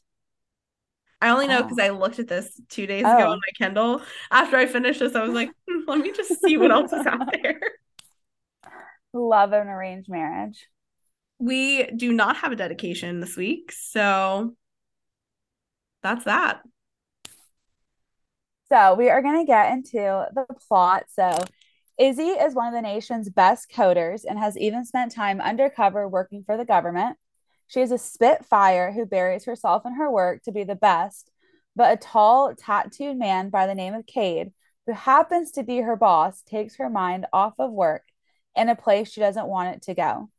I 1.22 1.30
only 1.30 1.48
know 1.48 1.64
because 1.64 1.80
oh. 1.80 1.84
I 1.84 1.90
looked 1.90 2.20
at 2.20 2.28
this 2.28 2.60
two 2.70 2.86
days 2.86 3.04
oh. 3.06 3.16
ago 3.16 3.32
on 3.32 3.38
my 3.38 3.66
Kindle. 3.66 4.02
After 4.32 4.58
I 4.58 4.66
finished 4.66 5.00
this, 5.00 5.16
I 5.16 5.24
was 5.24 5.34
like, 5.34 5.50
hmm, 5.68 5.82
let 5.88 6.00
me 6.00 6.12
just 6.12 6.42
see 6.42 6.58
what 6.58 6.72
else 6.72 6.94
is 6.94 7.06
out 7.06 7.30
there. 7.42 7.60
Love 9.14 9.54
an 9.54 9.68
arranged 9.68 10.10
marriage. 10.10 10.68
We 11.40 11.86
do 11.86 12.14
not 12.14 12.38
have 12.38 12.52
a 12.52 12.56
dedication 12.56 13.20
this 13.20 13.36
week, 13.36 13.72
so 13.72 14.56
that's 16.04 16.26
that. 16.26 16.62
So 18.70 18.96
we 18.96 19.10
are 19.10 19.22
going 19.22 19.40
to 19.40 19.46
get 19.46 19.72
into 19.72 20.26
the 20.34 20.46
plot. 20.68 21.06
So 21.10 21.38
Izzy 21.98 22.24
is 22.24 22.56
one 22.56 22.68
of 22.68 22.74
the 22.74 22.82
nation's 22.82 23.30
best 23.30 23.72
coders 23.72 24.24
and 24.28 24.38
has 24.38 24.58
even 24.58 24.86
spent 24.86 25.14
time 25.14 25.40
undercover 25.40 26.08
working 26.08 26.44
for 26.46 26.58
the 26.58 26.66
government. 26.66 27.18
She 27.68 27.82
is 27.82 27.92
a 27.92 27.98
spitfire 27.98 28.92
who 28.92 29.06
buries 29.06 29.46
herself 29.46 29.86
in 29.86 29.94
her 29.94 30.10
work 30.10 30.44
to 30.44 30.52
be 30.52 30.64
the 30.64 30.76
best, 30.76 31.32
but 31.76 31.94
a 31.94 31.98
tall, 31.98 32.54
tattooed 32.56 33.18
man 33.18 33.50
by 33.50 33.68
the 33.68 33.76
name 33.76 33.94
of 33.94 34.06
Cade, 34.06 34.52
who 34.86 34.94
happens 34.94 35.52
to 35.52 35.64
be 35.64 35.80
her 35.80 35.96
boss, 35.96 36.42
takes 36.44 36.76
her 36.78 36.90
mind 36.90 37.26
off 37.34 37.54
of 37.60 37.72
work 37.72 38.04
in 38.56 38.70
a 38.70 38.76
place 38.76 39.12
she 39.12 39.20
doesn't 39.20 39.48
want 39.48 39.76
it 39.76 39.82
to 39.84 39.94
go. 39.94 40.30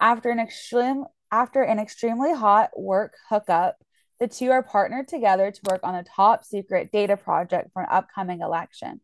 After 0.00 0.30
an 0.30 0.40
extreme 0.40 1.04
after 1.32 1.62
an 1.62 1.78
extremely 1.78 2.34
hot 2.34 2.70
work 2.76 3.14
hookup, 3.28 3.76
the 4.18 4.26
two 4.26 4.50
are 4.50 4.64
partnered 4.64 5.06
together 5.06 5.50
to 5.50 5.60
work 5.70 5.80
on 5.84 5.94
a 5.94 6.02
top 6.02 6.44
secret 6.44 6.90
data 6.90 7.16
project 7.16 7.70
for 7.72 7.82
an 7.82 7.88
upcoming 7.90 8.40
election. 8.40 9.00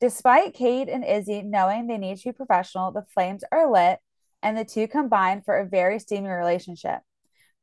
Despite 0.00 0.52
Cade 0.52 0.90
and 0.90 1.02
Izzy 1.02 1.40
knowing 1.40 1.86
they 1.86 1.96
need 1.96 2.18
to 2.18 2.28
be 2.28 2.32
professional, 2.32 2.92
the 2.92 3.06
flames 3.14 3.42
are 3.50 3.70
lit 3.70 3.98
and 4.46 4.56
the 4.56 4.64
two 4.64 4.86
combine 4.86 5.42
for 5.42 5.58
a 5.58 5.66
very 5.66 5.98
steamy 5.98 6.28
relationship. 6.28 7.00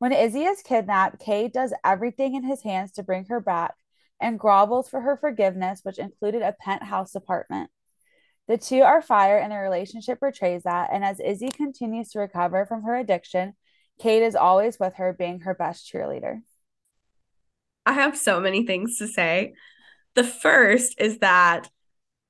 When 0.00 0.12
Izzy 0.12 0.44
is 0.44 0.60
kidnapped, 0.60 1.18
Cade 1.18 1.50
does 1.50 1.72
everything 1.82 2.34
in 2.34 2.44
his 2.44 2.62
hands 2.62 2.92
to 2.92 3.02
bring 3.02 3.24
her 3.30 3.40
back 3.40 3.74
and 4.20 4.38
grovels 4.38 4.90
for 4.90 5.00
her 5.00 5.16
forgiveness, 5.16 5.80
which 5.82 5.98
included 5.98 6.42
a 6.42 6.54
penthouse 6.60 7.14
apartment. 7.14 7.70
The 8.48 8.58
two 8.58 8.82
are 8.82 9.00
fire 9.00 9.38
and 9.38 9.50
their 9.50 9.62
relationship 9.62 10.20
portrays 10.20 10.64
that. 10.64 10.90
And 10.92 11.02
as 11.02 11.20
Izzy 11.20 11.48
continues 11.48 12.10
to 12.10 12.18
recover 12.18 12.66
from 12.66 12.82
her 12.82 12.94
addiction, 12.96 13.54
Cade 13.98 14.22
is 14.22 14.36
always 14.36 14.78
with 14.78 14.96
her, 14.96 15.14
being 15.14 15.40
her 15.40 15.54
best 15.54 15.90
cheerleader. 15.90 16.42
I 17.86 17.94
have 17.94 18.18
so 18.18 18.40
many 18.40 18.66
things 18.66 18.98
to 18.98 19.08
say. 19.08 19.54
The 20.16 20.24
first 20.24 21.00
is 21.00 21.20
that 21.20 21.70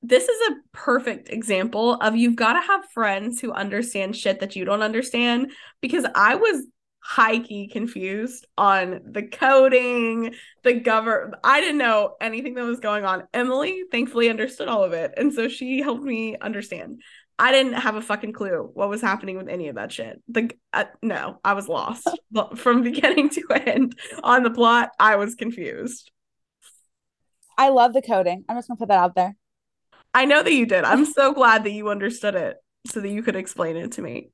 this 0.06 0.28
is 0.28 0.50
a 0.50 0.56
perfect 0.72 1.30
example 1.30 1.94
of 1.94 2.14
you've 2.14 2.36
got 2.36 2.52
to 2.52 2.60
have 2.60 2.84
friends 2.90 3.40
who 3.40 3.52
understand 3.52 4.14
shit 4.14 4.40
that 4.40 4.54
you 4.54 4.66
don't 4.66 4.82
understand 4.82 5.50
because 5.80 6.04
I 6.14 6.34
was 6.34 6.66
high 7.00 7.38
key 7.38 7.68
confused 7.68 8.46
on 8.58 9.00
the 9.10 9.22
coding, 9.22 10.34
the 10.62 10.74
govern. 10.74 11.34
I 11.42 11.60
didn't 11.60 11.78
know 11.78 12.16
anything 12.20 12.54
that 12.54 12.64
was 12.64 12.80
going 12.80 13.06
on. 13.06 13.24
Emily 13.32 13.84
thankfully 13.90 14.28
understood 14.28 14.68
all 14.68 14.84
of 14.84 14.92
it. 14.92 15.14
And 15.16 15.32
so 15.32 15.48
she 15.48 15.80
helped 15.80 16.04
me 16.04 16.36
understand. 16.38 17.00
I 17.38 17.50
didn't 17.50 17.74
have 17.74 17.96
a 17.96 18.02
fucking 18.02 18.34
clue 18.34 18.70
what 18.74 18.90
was 18.90 19.00
happening 19.00 19.38
with 19.38 19.48
any 19.48 19.68
of 19.68 19.76
that 19.76 19.90
shit. 19.90 20.22
The 20.28 20.50
uh, 20.74 20.84
no, 21.02 21.40
I 21.42 21.54
was 21.54 21.66
lost 21.66 22.08
from 22.56 22.82
beginning 22.82 23.30
to 23.30 23.42
end 23.52 23.98
on 24.22 24.42
the 24.42 24.50
plot. 24.50 24.90
I 25.00 25.16
was 25.16 25.34
confused. 25.34 26.10
I 27.56 27.70
love 27.70 27.94
the 27.94 28.02
coding. 28.02 28.44
I'm 28.48 28.56
just 28.56 28.68
gonna 28.68 28.78
put 28.78 28.88
that 28.88 28.98
out 28.98 29.14
there. 29.14 29.34
I 30.14 30.24
know 30.24 30.42
that 30.42 30.52
you 30.52 30.64
did. 30.64 30.84
I'm 30.84 31.04
so 31.12 31.34
glad 31.34 31.64
that 31.64 31.72
you 31.72 31.90
understood 31.90 32.36
it 32.36 32.56
so 32.86 33.00
that 33.00 33.08
you 33.08 33.22
could 33.22 33.36
explain 33.36 33.76
it 33.76 33.92
to 33.92 34.02
me. 34.02 34.30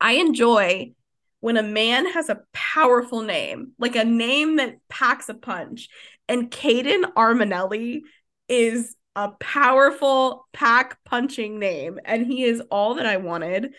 I 0.00 0.14
enjoy 0.14 0.92
when 1.40 1.56
a 1.56 1.62
man 1.62 2.10
has 2.10 2.28
a 2.28 2.40
powerful 2.52 3.22
name, 3.22 3.72
like 3.78 3.96
a 3.96 4.04
name 4.04 4.56
that 4.56 4.76
packs 4.88 5.28
a 5.28 5.34
punch. 5.34 5.88
And 6.28 6.50
Caden 6.50 7.12
Armanelli 7.14 8.00
is 8.48 8.96
a 9.14 9.30
powerful 9.40 10.46
pack 10.52 10.98
punching 11.04 11.58
name, 11.58 12.00
and 12.04 12.26
he 12.26 12.44
is 12.44 12.60
all 12.70 12.94
that 12.94 13.06
I 13.06 13.16
wanted. 13.16 13.72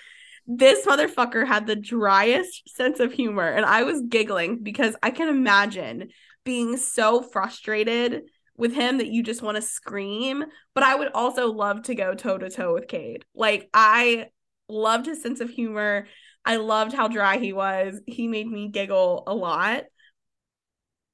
This 0.48 0.86
motherfucker 0.86 1.46
had 1.46 1.68
the 1.68 1.76
driest 1.76 2.76
sense 2.76 3.00
of 3.00 3.12
humor, 3.12 3.48
and 3.48 3.66
I 3.66 3.84
was 3.84 4.02
giggling 4.08 4.64
because 4.64 4.96
I 5.04 5.12
can 5.12 5.28
imagine 5.28 6.10
being 6.46 6.78
so 6.78 7.22
frustrated 7.22 8.24
with 8.58 8.74
him 8.74 8.98
that 8.98 9.08
you 9.08 9.24
just 9.24 9.42
want 9.42 9.56
to 9.56 9.62
scream. 9.62 10.44
But 10.74 10.84
I 10.84 10.96
would 10.96 11.12
also 11.14 11.52
love 11.52 11.84
to 11.84 11.96
go 11.96 12.16
toe 12.16 12.38
to 12.38 12.50
toe 12.50 12.74
with 12.74 12.88
Cade. 12.88 13.24
Like 13.34 13.70
I 13.74 14.28
loved 14.68 15.06
his 15.06 15.22
sense 15.22 15.40
of 15.40 15.50
humor. 15.50 16.08
I 16.44 16.58
loved 16.58 16.94
how 16.94 17.08
dry 17.08 17.38
he 17.38 17.54
was. 17.54 18.02
He 18.08 18.28
made 18.28 18.48
me 18.48 18.70
giggle 18.70 19.24
a 19.28 19.34
lot. 19.34 19.84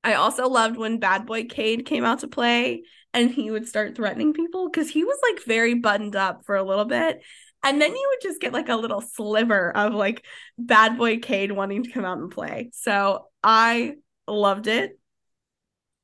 I 0.03 0.15
also 0.15 0.49
loved 0.49 0.77
when 0.77 0.99
Bad 0.99 1.25
Boy 1.25 1.45
Cade 1.45 1.85
came 1.85 2.03
out 2.03 2.19
to 2.19 2.27
play 2.27 2.83
and 3.13 3.31
he 3.31 3.51
would 3.51 3.67
start 3.67 3.95
threatening 3.95 4.33
people 4.33 4.69
because 4.69 4.89
he 4.89 5.03
was 5.03 5.17
like 5.21 5.45
very 5.45 5.75
buttoned 5.75 6.15
up 6.15 6.45
for 6.45 6.55
a 6.55 6.63
little 6.63 6.85
bit. 6.85 7.21
And 7.63 7.81
then 7.81 7.95
you 7.95 8.07
would 8.11 8.21
just 8.21 8.41
get 8.41 8.51
like 8.51 8.67
a 8.67 8.75
little 8.75 8.99
sliver 8.99 9.75
of 9.75 9.93
like 9.93 10.25
Bad 10.57 10.97
Boy 10.97 11.19
Cade 11.19 11.53
wanting 11.53 11.83
to 11.83 11.91
come 11.91 12.03
out 12.03 12.17
and 12.17 12.29
play. 12.29 12.69
So 12.73 13.27
I 13.41 13.93
loved 14.27 14.67
it 14.67 14.99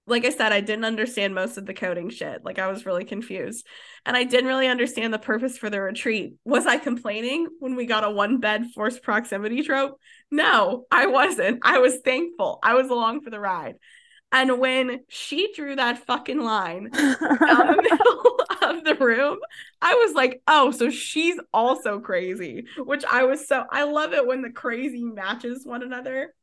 like 0.10 0.26
I 0.26 0.30
said, 0.30 0.52
I 0.52 0.62
didn't 0.62 0.86
understand 0.86 1.36
most 1.36 1.58
of 1.58 1.66
the 1.66 1.74
coding 1.74 2.10
shit. 2.10 2.44
Like 2.44 2.60
I 2.60 2.68
was 2.68 2.86
really 2.86 3.06
confused. 3.06 3.66
And 4.06 4.18
I 4.18 4.24
didn't 4.24 4.48
really 4.48 4.68
understand 4.68 5.14
the 5.14 5.20
purpose 5.20 5.58
for 5.58 5.70
the 5.70 5.82
retreat. 5.82 6.36
Was 6.46 6.66
I 6.66 6.78
complaining 6.78 7.48
when 7.60 7.76
we 7.76 7.86
got 7.86 8.04
a 8.04 8.10
one 8.10 8.40
bed 8.40 8.66
forced 8.74 9.04
proximity 9.04 9.62
trope? 9.64 10.00
No, 10.32 10.86
I 10.92 11.08
wasn't. 11.08 11.60
I 11.64 11.80
was 11.80 12.00
thankful. 12.04 12.60
I 12.64 12.74
was 12.76 12.90
along 12.90 13.22
for 13.22 13.30
the 13.30 13.40
ride. 13.40 13.76
And 14.32 14.60
when 14.60 15.02
she 15.10 15.52
drew 15.54 15.76
that 15.76 16.06
fucking 16.06 16.40
line 16.40 16.90
down 16.94 17.18
the 17.20 17.80
middle 17.82 18.40
of 18.78 18.84
the 18.84 18.96
room, 19.00 19.40
I 19.82 19.96
was 19.96 20.14
like, 20.14 20.42
oh, 20.48 20.72
so 20.72 20.90
she's 20.90 21.40
also 21.52 22.00
crazy, 22.00 22.66
which 22.78 23.04
I 23.06 23.24
was 23.24 23.48
so, 23.48 23.66
I 23.72 23.84
love 23.84 24.14
it 24.14 24.28
when 24.28 24.42
the 24.44 24.52
crazy 24.52 25.04
matches 25.04 25.66
one 25.66 25.82
another. 25.82 26.36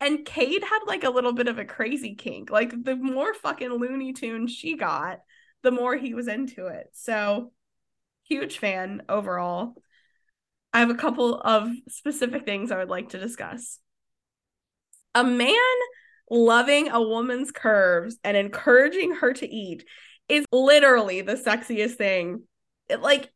And 0.00 0.24
Cade 0.24 0.62
had 0.62 0.80
like 0.86 1.04
a 1.04 1.10
little 1.10 1.32
bit 1.32 1.48
of 1.48 1.58
a 1.58 1.64
crazy 1.64 2.14
kink. 2.14 2.50
Like 2.50 2.70
the 2.84 2.96
more 2.96 3.34
fucking 3.34 3.70
Looney 3.70 4.12
Tune 4.12 4.46
she 4.46 4.76
got, 4.76 5.20
the 5.62 5.70
more 5.70 5.96
he 5.96 6.14
was 6.14 6.26
into 6.26 6.66
it. 6.66 6.88
So 6.94 7.52
huge 8.24 8.58
fan 8.58 9.02
overall. 9.08 9.74
I 10.72 10.80
have 10.80 10.90
a 10.90 10.94
couple 10.94 11.38
of 11.38 11.70
specific 11.88 12.44
things 12.44 12.70
I 12.70 12.78
would 12.78 12.88
like 12.88 13.10
to 13.10 13.18
discuss. 13.18 13.78
A 15.14 15.24
man 15.24 15.54
loving 16.30 16.88
a 16.90 17.02
woman's 17.02 17.50
curves 17.50 18.16
and 18.22 18.36
encouraging 18.36 19.16
her 19.16 19.32
to 19.34 19.52
eat 19.52 19.84
is 20.28 20.46
literally 20.52 21.22
the 21.22 21.34
sexiest 21.34 21.96
thing. 21.96 22.44
It 22.88 23.02
like 23.02 23.30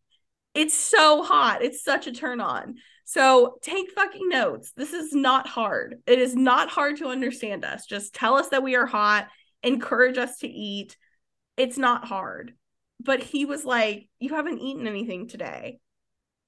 it's 0.55 0.75
so 0.75 1.25
hot. 1.25 1.63
It's 1.63 1.83
such 1.83 2.07
a 2.07 2.13
turn 2.13 2.41
on. 2.41 2.77
So 3.05 3.59
take 3.63 3.93
fucking 3.93 4.29
notes. 4.29 4.73
This 4.77 4.93
is 4.93 5.13
not 5.13 5.47
hard. 5.47 5.97
It 6.07 6.19
is 6.19 6.35
not 6.35 6.71
hard 6.71 6.97
to 6.99 7.09
understand 7.09 7.65
us. 7.65 7.87
Just 7.87 8.15
tell 8.15 8.37
us 8.37 8.49
that 8.49 8.63
we 8.63 8.77
are 8.77 8.87
hot, 8.87 9.29
encourage 9.63 10.17
us 10.19 10.39
to 10.39 10.49
eat. 10.49 10.97
It's 11.57 11.79
not 11.79 12.07
hard. 12.07 12.55
But 13.01 13.23
he 13.23 13.45
was 13.45 13.65
like, 13.65 14.09
You 14.19 14.35
haven't 14.35 14.61
eaten 14.61 14.87
anything 14.87 15.29
today. 15.29 15.79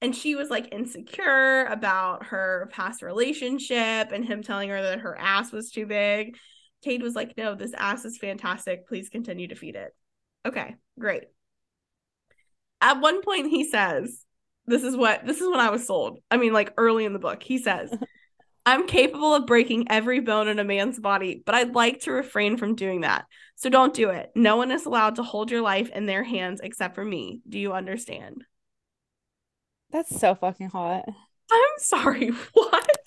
And 0.01 0.15
she 0.15 0.35
was 0.35 0.49
like 0.49 0.73
insecure 0.73 1.65
about 1.65 2.27
her 2.27 2.69
past 2.71 3.01
relationship 3.01 4.11
and 4.11 4.25
him 4.25 4.43
telling 4.43 4.69
her 4.69 4.81
that 4.81 4.99
her 4.99 5.17
ass 5.17 5.51
was 5.51 5.71
too 5.71 5.85
big. 5.85 6.37
Cade 6.83 7.03
was 7.03 7.15
like, 7.15 7.37
No, 7.37 7.53
this 7.53 7.73
ass 7.75 8.03
is 8.03 8.17
fantastic. 8.17 8.87
Please 8.87 9.09
continue 9.09 9.47
to 9.47 9.55
feed 9.55 9.75
it. 9.75 9.95
Okay, 10.45 10.75
great. 10.99 11.25
At 12.81 13.01
one 13.01 13.21
point, 13.21 13.49
he 13.49 13.63
says, 13.69 14.23
this 14.67 14.83
is 14.83 14.95
what 14.95 15.25
this 15.25 15.41
is 15.41 15.49
when 15.49 15.59
I 15.59 15.69
was 15.69 15.87
sold. 15.87 16.19
I 16.29 16.37
mean, 16.37 16.53
like 16.53 16.73
early 16.77 17.05
in 17.05 17.13
the 17.13 17.19
book, 17.19 17.41
he 17.41 17.57
says, 17.57 17.91
I'm 18.65 18.85
capable 18.85 19.33
of 19.33 19.47
breaking 19.47 19.89
every 19.89 20.19
bone 20.19 20.49
in 20.49 20.59
a 20.59 20.63
man's 20.63 20.99
body, 20.99 21.41
but 21.45 21.55
I'd 21.55 21.73
like 21.73 22.01
to 22.01 22.11
refrain 22.11 22.57
from 22.57 22.75
doing 22.75 23.01
that. 23.01 23.25
So 23.55 23.69
don't 23.69 23.93
do 23.93 24.09
it. 24.09 24.29
No 24.35 24.57
one 24.57 24.71
is 24.71 24.85
allowed 24.85 25.15
to 25.15 25.23
hold 25.23 25.49
your 25.49 25.61
life 25.61 25.89
in 25.89 26.05
their 26.05 26.23
hands 26.23 26.59
except 26.61 26.95
for 26.95 27.05
me. 27.05 27.41
Do 27.47 27.57
you 27.57 27.71
understand? 27.71 28.43
That's 29.91 30.19
so 30.19 30.35
fucking 30.35 30.69
hot. 30.69 31.05
I'm 31.51 31.77
sorry. 31.77 32.31
What? 32.53 32.97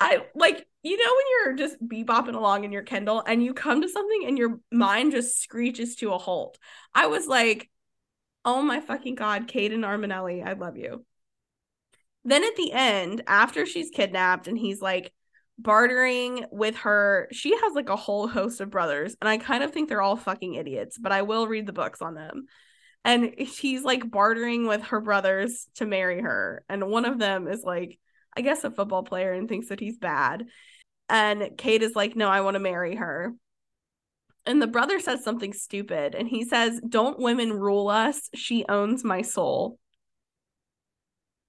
I 0.00 0.24
like 0.34 0.66
you 0.82 0.96
know 0.96 1.14
when 1.14 1.56
you're 1.56 1.68
just 1.68 1.82
bebopping 1.86 2.34
along 2.34 2.64
in 2.64 2.72
your 2.72 2.82
Kindle 2.82 3.22
and 3.26 3.42
you 3.42 3.52
come 3.52 3.82
to 3.82 3.88
something 3.88 4.24
and 4.26 4.38
your 4.38 4.60
mind 4.72 5.12
just 5.12 5.42
screeches 5.42 5.96
to 5.96 6.12
a 6.12 6.18
halt. 6.18 6.58
I 6.94 7.06
was 7.08 7.26
like, 7.26 7.68
oh 8.44 8.62
my 8.62 8.80
fucking 8.80 9.16
god, 9.16 9.48
Caden 9.48 9.80
Armanelli, 9.80 10.46
I 10.46 10.54
love 10.54 10.76
you. 10.78 11.04
Then 12.28 12.44
at 12.44 12.56
the 12.56 12.72
end, 12.72 13.22
after 13.26 13.66
she's 13.66 13.90
kidnapped 13.90 14.48
and 14.48 14.58
he's 14.58 14.80
like 14.80 15.12
bartering 15.58 16.46
with 16.50 16.76
her, 16.78 17.28
she 17.32 17.56
has 17.56 17.74
like 17.74 17.88
a 17.88 17.96
whole 17.96 18.28
host 18.28 18.60
of 18.60 18.70
brothers, 18.70 19.16
and 19.20 19.28
I 19.28 19.38
kind 19.38 19.62
of 19.64 19.72
think 19.72 19.88
they're 19.88 20.02
all 20.02 20.16
fucking 20.16 20.54
idiots, 20.54 20.98
but 20.98 21.12
I 21.12 21.22
will 21.22 21.48
read 21.48 21.66
the 21.66 21.72
books 21.72 22.02
on 22.02 22.14
them. 22.14 22.46
And 23.04 23.34
she's 23.46 23.82
like 23.82 24.10
bartering 24.10 24.66
with 24.66 24.82
her 24.84 25.00
brothers 25.00 25.68
to 25.76 25.86
marry 25.86 26.20
her, 26.20 26.64
and 26.68 26.88
one 26.88 27.04
of 27.04 27.18
them 27.18 27.48
is 27.48 27.62
like 27.64 27.98
I 28.38 28.40
guess, 28.40 28.62
a 28.62 28.70
football 28.70 29.02
player 29.02 29.32
and 29.32 29.48
thinks 29.48 29.68
that 29.68 29.80
he's 29.80 29.98
bad. 29.98 30.46
And 31.08 31.58
Cade 31.58 31.82
is 31.82 31.96
like, 31.96 32.14
no, 32.14 32.28
I 32.28 32.42
want 32.42 32.54
to 32.54 32.60
marry 32.60 32.94
her. 32.94 33.34
And 34.46 34.62
the 34.62 34.68
brother 34.68 35.00
says 35.00 35.24
something 35.24 35.52
stupid. 35.52 36.14
And 36.14 36.28
he 36.28 36.44
says, 36.44 36.80
Don't 36.88 37.18
women 37.18 37.52
rule 37.52 37.88
us? 37.88 38.30
She 38.34 38.64
owns 38.68 39.02
my 39.02 39.22
soul. 39.22 39.78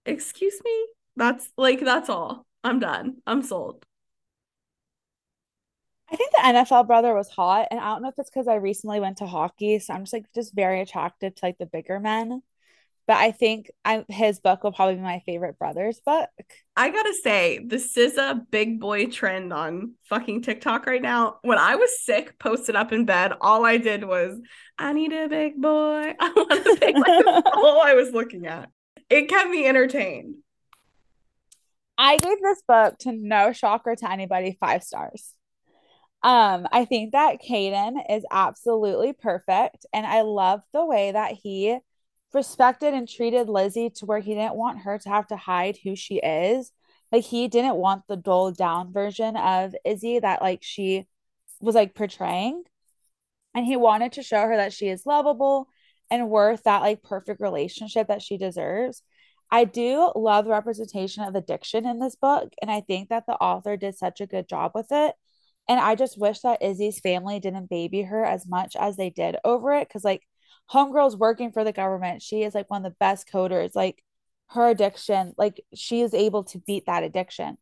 Excuse 0.06 0.60
me? 0.64 0.86
That's 1.16 1.50
like, 1.58 1.82
that's 1.82 2.10
all. 2.10 2.46
I'm 2.64 2.80
done. 2.80 3.18
I'm 3.28 3.42
sold. 3.44 3.86
I 6.12 6.16
think 6.16 6.32
the 6.32 6.44
NFL 6.44 6.88
brother 6.88 7.14
was 7.14 7.30
hot. 7.30 7.68
And 7.72 7.80
I 7.80 7.86
don't 7.86 8.02
know 8.02 8.10
if 8.10 8.16
it's 8.18 8.30
because 8.30 8.48
I 8.48 8.56
recently 8.56 9.00
went 9.00 9.18
to 9.18 9.28
hockey. 9.28 9.80
So 9.80 9.94
I'm 9.94 10.04
just 10.04 10.14
like, 10.14 10.26
just 10.34 10.56
very 10.56 10.82
attracted 10.82 11.36
to 11.36 11.46
like 11.46 11.58
the 11.58 11.66
bigger 11.66 12.00
men 12.00 12.42
but 13.10 13.18
I 13.18 13.32
think 13.32 13.72
I, 13.84 14.06
his 14.08 14.40
book 14.40 14.64
will 14.64 14.72
probably 14.72 14.94
be 14.94 15.02
my 15.02 15.24
favorite 15.26 15.58
brother's 15.58 16.00
book. 16.00 16.30
I 16.76 16.92
gotta 16.92 17.16
say, 17.24 17.58
this 17.58 17.98
is 17.98 18.20
a 18.20 18.40
big 18.52 18.80
boy 18.80 19.08
trend 19.08 19.52
on 19.52 19.94
fucking 20.04 20.44
TikTok 20.44 20.86
right 20.86 21.02
now. 21.02 21.38
When 21.42 21.58
I 21.58 21.74
was 21.76 22.06
sick, 22.06 22.38
posted 22.38 22.76
up 22.76 22.92
in 22.92 23.06
bed, 23.06 23.34
all 23.42 23.66
I 23.66 23.78
did 23.78 24.04
was, 24.04 24.40
I 24.78 24.94
need 24.94 25.12
a 25.12 25.28
big 25.28 25.60
boy. 25.60 26.14
I 26.20 26.34
want 26.36 26.52
a 26.52 26.78
big 26.80 26.94
boy. 26.94 27.42
all 27.52 27.82
I 27.82 27.96
was 27.96 28.12
looking 28.12 28.46
at. 28.46 28.70
It 29.10 29.28
kept 29.28 29.50
me 29.50 29.66
entertained. 29.66 30.36
I 31.98 32.18
gave 32.18 32.42
this 32.42 32.62
book 32.68 32.98
to 33.00 33.12
no 33.12 33.52
shocker 33.52 33.96
to 33.96 34.12
anybody 34.12 34.58
five 34.60 34.84
stars. 34.84 35.34
Um, 36.22 36.68
I 36.72 36.86
think 36.86 37.14
that 37.14 37.42
Caden 37.42 37.96
is 38.10 38.24
absolutely 38.30 39.14
perfect, 39.14 39.86
and 39.94 40.06
I 40.06 40.22
love 40.22 40.62
the 40.74 40.86
way 40.86 41.12
that 41.12 41.34
he 41.34 41.80
respected 42.34 42.94
and 42.94 43.08
treated 43.08 43.50
Lizzie 43.50 43.90
to 43.90 44.06
where 44.06 44.20
he 44.20 44.34
didn't 44.34 44.56
want 44.56 44.80
her 44.80 44.98
to 45.00 45.10
have 45.10 45.28
to 45.28 45.38
hide 45.38 45.78
who 45.84 45.96
she 45.96 46.18
is. 46.18 46.72
Like 47.12 47.24
he 47.24 47.48
didn't 47.48 47.76
want 47.76 48.04
the 48.08 48.18
dulled 48.18 48.58
down 48.58 48.94
version 48.94 49.36
of 49.36 49.76
Izzy 49.84 50.20
that 50.20 50.42
like 50.42 50.60
she 50.62 51.08
was 51.60 51.76
like 51.76 51.96
portraying. 51.96 52.64
And 53.56 53.66
he 53.66 53.78
wanted 53.78 54.14
to 54.14 54.24
show 54.24 54.42
her 54.42 54.56
that 54.58 54.74
she 54.74 54.90
is 54.90 55.06
lovable 55.06 55.68
and 56.12 56.30
worth 56.30 56.64
that 56.64 56.82
like 56.82 57.04
perfect 57.04 57.42
relationship 57.42 58.08
that 58.08 58.22
she 58.22 58.38
deserves. 58.38 59.04
I 59.52 59.66
do 59.66 60.12
love 60.16 60.46
the 60.46 60.52
representation 60.52 61.24
of 61.24 61.36
addiction 61.36 61.86
in 61.86 62.00
this 62.00 62.16
book. 62.16 62.54
And 62.62 62.70
I 62.70 62.82
think 62.82 63.10
that 63.10 63.26
the 63.26 63.34
author 63.34 63.78
did 63.78 63.98
such 63.98 64.22
a 64.22 64.28
good 64.28 64.48
job 64.48 64.72
with 64.76 64.88
it. 64.92 65.16
And 65.68 65.80
I 65.80 65.96
just 65.96 66.20
wish 66.20 66.40
that 66.42 66.62
Izzy's 66.62 67.00
family 67.00 67.40
didn't 67.40 67.70
baby 67.70 68.04
her 68.04 68.24
as 68.24 68.48
much 68.48 68.76
as 68.76 68.98
they 68.98 69.10
did 69.10 69.38
over 69.44 69.74
it. 69.74 69.90
Cause 69.90 70.04
like 70.04 70.24
homegirl's 70.72 71.18
working 71.18 71.52
for 71.52 71.64
the 71.64 71.72
government. 71.74 72.22
She 72.22 72.44
is 72.44 72.54
like 72.56 72.70
one 72.70 72.86
of 72.86 72.92
the 72.92 72.98
best 73.00 73.28
coders. 73.32 73.76
Like 73.76 74.04
her 74.50 74.68
addiction, 74.70 75.34
like 75.38 75.62
she 75.76 76.02
is 76.02 76.14
able 76.14 76.44
to 76.46 76.60
beat 76.60 76.86
that 76.88 77.04
addiction. 77.04 77.58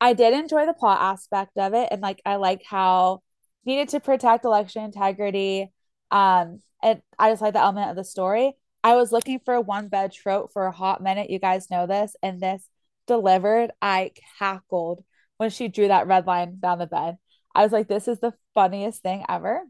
I 0.00 0.14
did 0.14 0.32
enjoy 0.34 0.66
the 0.66 0.74
plot 0.74 1.00
aspect 1.00 1.58
of 1.58 1.74
it. 1.74 1.88
And 1.90 2.00
like 2.00 2.22
I 2.24 2.36
like 2.36 2.62
how 2.64 3.22
needed 3.64 3.90
to 3.90 4.00
protect 4.00 4.44
election 4.44 4.84
integrity. 4.84 5.72
Um, 6.10 6.60
and 6.82 7.02
I 7.18 7.30
just 7.30 7.42
like 7.42 7.54
the 7.54 7.60
element 7.60 7.90
of 7.90 7.96
the 7.96 8.04
story. 8.04 8.54
I 8.82 8.94
was 8.96 9.12
looking 9.12 9.40
for 9.44 9.54
a 9.54 9.60
one 9.60 9.88
bed 9.88 10.12
trope 10.12 10.52
for 10.52 10.66
a 10.66 10.72
hot 10.72 11.02
minute. 11.02 11.30
You 11.30 11.38
guys 11.38 11.70
know 11.70 11.86
this, 11.86 12.16
and 12.22 12.40
this 12.40 12.66
delivered. 13.06 13.72
I 13.82 14.12
cackled 14.38 15.04
when 15.36 15.50
she 15.50 15.68
drew 15.68 15.88
that 15.88 16.06
red 16.06 16.26
line 16.26 16.58
down 16.60 16.78
the 16.78 16.86
bed. 16.86 17.16
I 17.54 17.62
was 17.62 17.72
like, 17.72 17.88
this 17.88 18.08
is 18.08 18.20
the 18.20 18.34
funniest 18.54 19.02
thing 19.02 19.24
ever. 19.28 19.62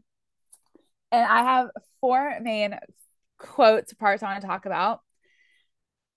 And 1.11 1.25
I 1.25 1.43
have 1.43 1.69
four 1.99 2.37
main 2.41 2.77
quotes 3.37 3.93
parts 3.93 4.23
I 4.23 4.27
want 4.27 4.41
to 4.41 4.47
talk 4.47 4.65
about. 4.65 5.01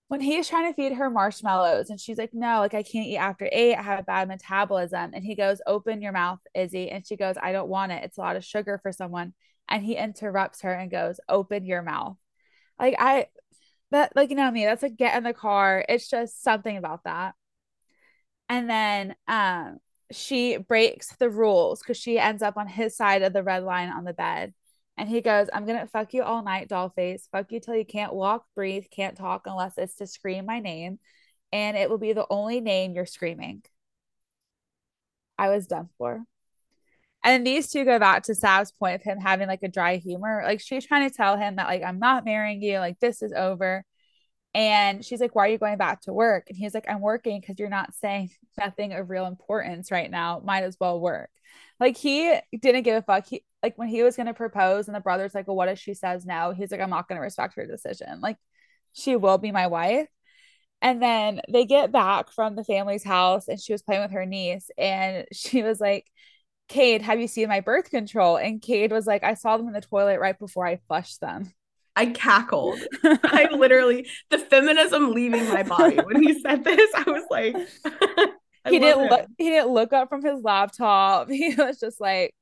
When 0.07 0.21
he's 0.21 0.47
trying 0.47 0.71
to 0.71 0.75
feed 0.75 0.93
her 0.93 1.09
marshmallows, 1.09 1.89
and 1.89 1.99
she's 1.99 2.17
like, 2.17 2.31
No, 2.33 2.59
like 2.59 2.75
I 2.75 2.83
can't 2.83 3.07
eat 3.07 3.17
after 3.17 3.49
eight. 3.51 3.75
I 3.75 3.81
have 3.81 3.99
a 3.99 4.03
bad 4.03 4.27
metabolism. 4.27 5.11
And 5.13 5.25
he 5.25 5.35
goes, 5.35 5.61
Open 5.65 6.01
your 6.01 6.11
mouth, 6.11 6.39
Izzy. 6.53 6.91
And 6.91 7.05
she 7.05 7.15
goes, 7.15 7.35
I 7.41 7.51
don't 7.51 7.69
want 7.69 7.91
it. 7.91 8.03
It's 8.03 8.17
a 8.17 8.21
lot 8.21 8.35
of 8.35 8.45
sugar 8.45 8.79
for 8.81 8.91
someone. 8.91 9.33
And 9.67 9.83
he 9.83 9.95
interrupts 9.95 10.61
her 10.61 10.73
and 10.73 10.91
goes, 10.91 11.19
Open 11.27 11.65
your 11.65 11.81
mouth. 11.81 12.17
Like, 12.79 12.95
I, 12.99 13.27
that, 13.91 14.13
like, 14.15 14.29
you 14.29 14.35
know 14.35 14.51
me, 14.51 14.65
that's 14.65 14.83
like 14.83 14.97
get 14.97 15.17
in 15.17 15.23
the 15.23 15.33
car. 15.33 15.83
It's 15.87 16.09
just 16.09 16.43
something 16.43 16.77
about 16.77 17.03
that. 17.05 17.35
And 18.49 18.69
then, 18.69 19.15
um, 19.27 19.79
she 20.11 20.57
breaks 20.57 21.15
the 21.15 21.29
rules 21.29 21.79
because 21.79 21.97
she 21.97 22.19
ends 22.19 22.43
up 22.43 22.57
on 22.57 22.67
his 22.67 22.95
side 22.95 23.23
of 23.23 23.33
the 23.33 23.43
red 23.43 23.63
line 23.63 23.89
on 23.89 24.03
the 24.03 24.13
bed 24.13 24.53
and 24.97 25.09
he 25.09 25.21
goes, 25.21 25.47
I'm 25.51 25.65
going 25.65 25.79
to 25.79 25.87
fuck 25.87 26.13
you 26.13 26.23
all 26.23 26.41
night, 26.43 26.69
dollface. 26.69 27.29
Fuck 27.31 27.51
you 27.51 27.59
till 27.59 27.75
you 27.75 27.85
can't 27.85 28.13
walk, 28.13 28.45
breathe, 28.55 28.85
can't 28.89 29.17
talk 29.17 29.45
unless 29.45 29.77
it's 29.77 29.95
to 29.97 30.07
scream 30.07 30.45
my 30.45 30.59
name. 30.59 30.99
And 31.51 31.75
it 31.75 31.89
will 31.89 31.97
be 31.97 32.13
the 32.13 32.27
only 32.29 32.61
name 32.61 32.93
you're 32.93 33.05
screaming. 33.05 33.63
I 35.37 35.49
was 35.49 35.67
done 35.67 35.89
for. 35.97 36.23
And 37.25 37.45
these 37.45 37.71
two 37.71 37.85
go 37.85 37.97
back 37.99 38.23
to 38.23 38.35
Sav's 38.35 38.71
point 38.71 38.95
of 38.95 39.01
him 39.01 39.19
having 39.19 39.47
like 39.47 39.63
a 39.63 39.67
dry 39.67 39.97
humor. 39.97 40.43
Like 40.45 40.61
she's 40.61 40.85
trying 40.85 41.09
to 41.09 41.15
tell 41.15 41.37
him 41.37 41.55
that, 41.57 41.67
like, 41.67 41.83
I'm 41.83 41.99
not 41.99 42.23
marrying 42.23 42.61
you. 42.61 42.77
Like, 42.79 42.99
this 42.99 43.23
is 43.23 43.33
over. 43.33 43.83
And 44.53 45.03
she's 45.03 45.19
like, 45.19 45.35
Why 45.35 45.47
are 45.47 45.51
you 45.51 45.57
going 45.57 45.77
back 45.77 46.01
to 46.03 46.13
work? 46.13 46.45
And 46.49 46.57
he's 46.57 46.73
like, 46.73 46.85
I'm 46.89 47.01
working 47.01 47.41
because 47.41 47.59
you're 47.59 47.69
not 47.69 47.93
saying 47.95 48.29
nothing 48.59 48.93
of 48.93 49.09
real 49.09 49.25
importance 49.25 49.91
right 49.91 50.09
now. 50.09 50.41
Might 50.45 50.63
as 50.63 50.77
well 50.79 50.99
work. 50.99 51.29
Like 51.79 51.97
he 51.97 52.33
didn't 52.61 52.83
give 52.83 52.95
a 52.95 53.01
fuck. 53.01 53.27
He 53.27 53.43
like 53.63 53.77
when 53.77 53.89
he 53.89 54.03
was 54.03 54.15
gonna 54.15 54.33
propose 54.33 54.87
and 54.87 54.95
the 54.95 55.01
brother's 55.01 55.35
like, 55.35 55.47
Well, 55.47 55.57
what 55.57 55.69
if 55.69 55.79
she 55.79 55.93
says 55.95 56.25
no? 56.25 56.51
He's 56.51 56.71
like, 56.71 56.79
I'm 56.81 56.89
not 56.91 57.09
gonna 57.09 57.21
respect 57.21 57.55
her 57.55 57.65
decision. 57.65 58.21
Like 58.21 58.37
she 58.93 59.15
will 59.15 59.37
be 59.39 59.51
my 59.51 59.67
wife. 59.67 60.07
And 60.81 61.01
then 61.01 61.41
they 61.51 61.65
get 61.65 61.91
back 61.91 62.31
from 62.31 62.55
the 62.55 62.63
family's 62.63 63.03
house 63.03 63.47
and 63.47 63.59
she 63.59 63.73
was 63.73 63.81
playing 63.81 64.03
with 64.03 64.11
her 64.11 64.25
niece 64.25 64.69
and 64.77 65.25
she 65.33 65.63
was 65.63 65.79
like, 65.81 66.05
Cade, 66.67 67.01
have 67.01 67.19
you 67.19 67.27
seen 67.27 67.47
my 67.47 67.59
birth 67.59 67.89
control? 67.89 68.37
And 68.37 68.61
Cade 68.61 68.91
was 68.91 69.05
like, 69.05 69.23
I 69.23 69.35
saw 69.35 69.57
them 69.57 69.67
in 69.67 69.73
the 69.73 69.81
toilet 69.81 70.19
right 70.19 70.37
before 70.37 70.65
I 70.65 70.79
flushed 70.87 71.21
them. 71.21 71.53
I 71.95 72.07
cackled. 72.07 72.79
I 73.03 73.47
literally 73.51 74.07
the 74.29 74.37
feminism 74.37 75.11
leaving 75.11 75.47
my 75.47 75.63
body 75.63 75.97
when 75.97 76.21
he 76.21 76.39
said 76.39 76.63
this. 76.63 76.91
I 76.93 77.09
was 77.09 77.23
like, 77.29 77.55
he 78.69 78.79
didn't 78.79 79.09
look. 79.09 79.27
He 79.37 79.49
didn't 79.49 79.71
look 79.71 79.93
up 79.93 80.09
from 80.09 80.23
his 80.23 80.41
laptop. 80.41 81.29
He 81.35 81.55
was 81.55 81.79
just 81.79 82.01
like 82.01 82.33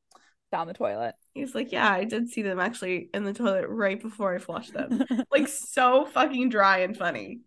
down 0.52 0.68
the 0.68 0.74
toilet. 0.74 1.16
He's 1.34 1.54
like, 1.54 1.72
yeah, 1.72 1.92
I 1.92 2.04
did 2.04 2.30
see 2.30 2.42
them 2.42 2.60
actually 2.60 3.10
in 3.14 3.24
the 3.24 3.34
toilet 3.34 3.68
right 3.68 4.02
before 4.02 4.34
I 4.34 4.40
flushed 4.40 4.74
them. 4.74 5.04
like 5.32 5.48
so 5.48 6.06
fucking 6.06 6.50
dry 6.50 6.80
and 6.80 6.98
funny. 6.98 7.42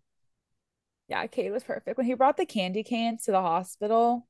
Yeah, 1.09 1.25
Cade 1.27 1.51
was 1.51 1.63
perfect 1.63 1.97
when 1.97 2.05
he 2.05 2.13
brought 2.13 2.37
the 2.37 2.45
candy 2.45 2.83
canes 2.83 3.23
to 3.23 3.31
the 3.31 3.41
hospital. 3.41 4.27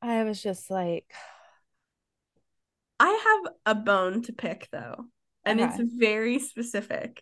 I 0.00 0.24
was 0.24 0.42
just 0.42 0.68
like, 0.68 1.06
I 3.02 3.40
have 3.44 3.52
a 3.66 3.80
bone 3.80 4.22
to 4.22 4.32
pick 4.32 4.68
though 4.70 5.06
and 5.44 5.60
okay. 5.60 5.74
it's 5.74 5.92
very 5.92 6.38
specific. 6.38 7.20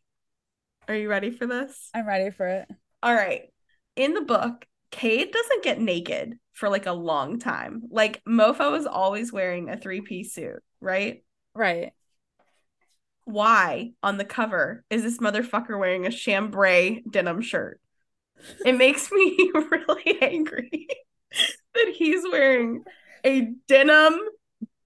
Are 0.87 0.95
you 0.95 1.09
ready 1.09 1.31
for 1.31 1.47
this? 1.47 1.89
I'm 1.95 2.07
ready 2.07 2.31
for 2.31 2.47
it. 2.47 2.69
All 3.03 3.15
right. 3.15 3.45
In 3.97 4.13
the 4.13 4.21
book, 4.21 4.67
Cade 4.91 5.33
doesn't 5.33 5.65
get 5.65 5.81
naked 5.81 6.39
for 6.53 6.69
like 6.69 6.85
a 6.85 6.93
long 6.93 7.39
time. 7.39 7.85
Like 7.91 8.23
Mofo 8.29 8.77
is 8.77 8.85
always 8.85 9.33
wearing 9.33 9.71
a 9.71 9.79
three-piece 9.79 10.35
suit, 10.35 10.63
right? 10.83 11.25
Right. 11.55 11.93
Why 13.25 13.93
on 14.03 14.19
the 14.19 14.27
cover 14.27 14.85
is 14.91 15.03
this 15.03 15.17
motherfucker 15.17 15.79
wearing 15.79 16.05
a 16.05 16.11
chambray 16.11 17.03
denim 17.09 17.41
shirt? 17.41 17.81
It 18.67 18.77
makes 18.77 19.11
me 19.11 19.51
really 19.55 20.21
angry 20.21 20.89
that 21.75 21.95
he's 21.97 22.23
wearing 22.31 22.85
a 23.25 23.53
denim 23.67 24.21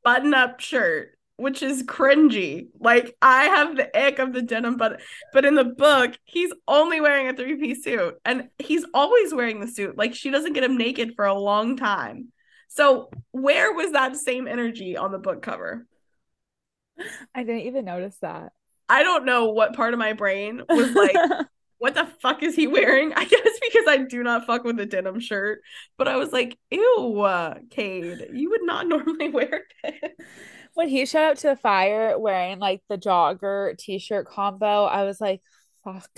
button-up 0.04 0.60
shirt 0.60 1.14
which 1.36 1.62
is 1.62 1.82
cringy. 1.82 2.68
Like 2.78 3.16
I 3.20 3.44
have 3.44 3.76
the 3.76 4.06
ick 4.06 4.18
of 4.18 4.32
the 4.32 4.42
denim, 4.42 4.76
but 4.76 5.00
but 5.32 5.44
in 5.44 5.54
the 5.54 5.64
book, 5.64 6.16
he's 6.24 6.52
only 6.68 7.00
wearing 7.00 7.28
a 7.28 7.34
three 7.34 7.56
piece 7.56 7.84
suit, 7.84 8.14
and 8.24 8.48
he's 8.58 8.84
always 8.94 9.34
wearing 9.34 9.60
the 9.60 9.68
suit. 9.68 9.96
Like 9.96 10.14
she 10.14 10.30
doesn't 10.30 10.52
get 10.52 10.64
him 10.64 10.76
naked 10.76 11.14
for 11.16 11.24
a 11.24 11.38
long 11.38 11.76
time. 11.76 12.28
So 12.68 13.10
where 13.30 13.72
was 13.72 13.92
that 13.92 14.16
same 14.16 14.48
energy 14.48 14.96
on 14.96 15.12
the 15.12 15.18
book 15.18 15.42
cover? 15.42 15.86
I 17.34 17.42
didn't 17.42 17.62
even 17.62 17.84
notice 17.84 18.16
that. 18.20 18.52
I 18.88 19.02
don't 19.02 19.24
know 19.24 19.46
what 19.46 19.74
part 19.74 19.94
of 19.94 19.98
my 19.98 20.12
brain 20.12 20.62
was 20.68 20.92
like 20.92 21.16
what 21.78 21.94
the 21.94 22.06
fuck 22.20 22.42
is 22.42 22.54
he 22.54 22.66
wearing? 22.66 23.12
I 23.16 23.24
guess 23.24 23.58
because 23.60 23.84
I 23.88 23.98
do 23.98 24.22
not 24.22 24.46
fuck 24.46 24.64
with 24.64 24.78
a 24.80 24.86
denim 24.86 25.20
shirt. 25.20 25.60
But 25.96 26.08
I 26.08 26.16
was 26.16 26.32
like, 26.32 26.58
ew, 26.70 27.20
uh, 27.20 27.54
Cade, 27.70 28.28
you 28.32 28.50
would 28.50 28.62
not 28.62 28.86
normally 28.88 29.28
wear 29.28 29.62
this. 29.82 29.94
When 30.74 30.88
he 30.88 31.06
showed 31.06 31.30
up 31.30 31.38
to 31.38 31.48
the 31.48 31.56
fire 31.56 32.18
wearing 32.18 32.58
like 32.58 32.82
the 32.88 32.98
jogger 32.98 33.76
t-shirt 33.78 34.26
combo, 34.26 34.84
I 34.84 35.04
was 35.04 35.20
like, 35.20 35.40
fuck. 35.84 36.10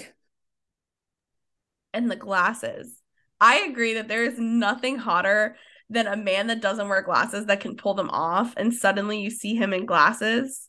And 1.93 2.11
the 2.11 2.17
glasses. 2.17 3.01
I 3.39 3.67
agree 3.69 3.95
that 3.95 4.09
there 4.09 4.25
is 4.25 4.39
nothing 4.39 4.97
hotter 4.97 5.57
than 5.91 6.07
a 6.07 6.17
man 6.17 6.47
that 6.47 6.63
doesn't 6.63 6.89
wear 6.89 7.03
glasses 7.03 7.47
that 7.47 7.61
can 7.61 7.77
pull 7.77 7.95
them 7.95 8.11
off 8.11 8.55
and 8.57 8.73
suddenly 8.73 9.21
you 9.21 9.31
see 9.31 9.55
him 9.55 9.73
in 9.73 9.85
glasses. 9.85 10.69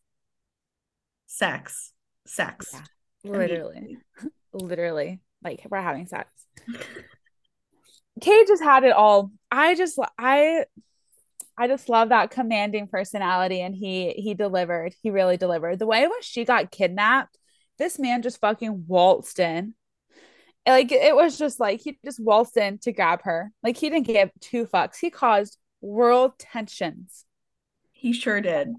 Sex. 1.27 1.93
Sex. 2.25 2.71
Yeah, 2.73 3.31
literally. 3.31 3.97
Literally. 4.53 5.21
Like 5.43 5.65
we're 5.69 5.81
having 5.81 6.07
sex. 6.07 6.29
Cade 8.21 8.47
just 8.47 8.63
had 8.63 8.83
it 8.83 8.93
all. 8.93 9.31
I 9.51 9.75
just 9.75 9.99
I 10.17 10.65
I 11.57 11.67
just 11.67 11.89
love 11.89 12.09
that 12.09 12.31
commanding 12.31 12.87
personality 12.87 13.61
and 13.61 13.75
he 13.75 14.11
he 14.11 14.33
delivered. 14.33 14.93
He 15.01 15.11
really 15.11 15.37
delivered. 15.37 15.79
The 15.79 15.87
way 15.87 16.01
when 16.01 16.21
she 16.21 16.45
got 16.45 16.71
kidnapped, 16.71 17.37
this 17.77 17.99
man 17.99 18.21
just 18.21 18.39
fucking 18.39 18.85
waltzed 18.87 19.39
in 19.39 19.75
like 20.67 20.91
it 20.91 21.15
was 21.15 21.37
just 21.37 21.59
like 21.59 21.81
he 21.81 21.97
just 22.03 22.19
waltzed 22.19 22.57
in 22.57 22.77
to 22.79 22.91
grab 22.91 23.21
her. 23.23 23.51
Like 23.63 23.77
he 23.77 23.89
didn't 23.89 24.07
give 24.07 24.29
two 24.41 24.65
fucks. 24.65 24.97
He 24.99 25.09
caused 25.09 25.57
world 25.81 26.37
tensions. 26.37 27.25
He 27.91 28.13
sure 28.13 28.41
did. 28.41 28.69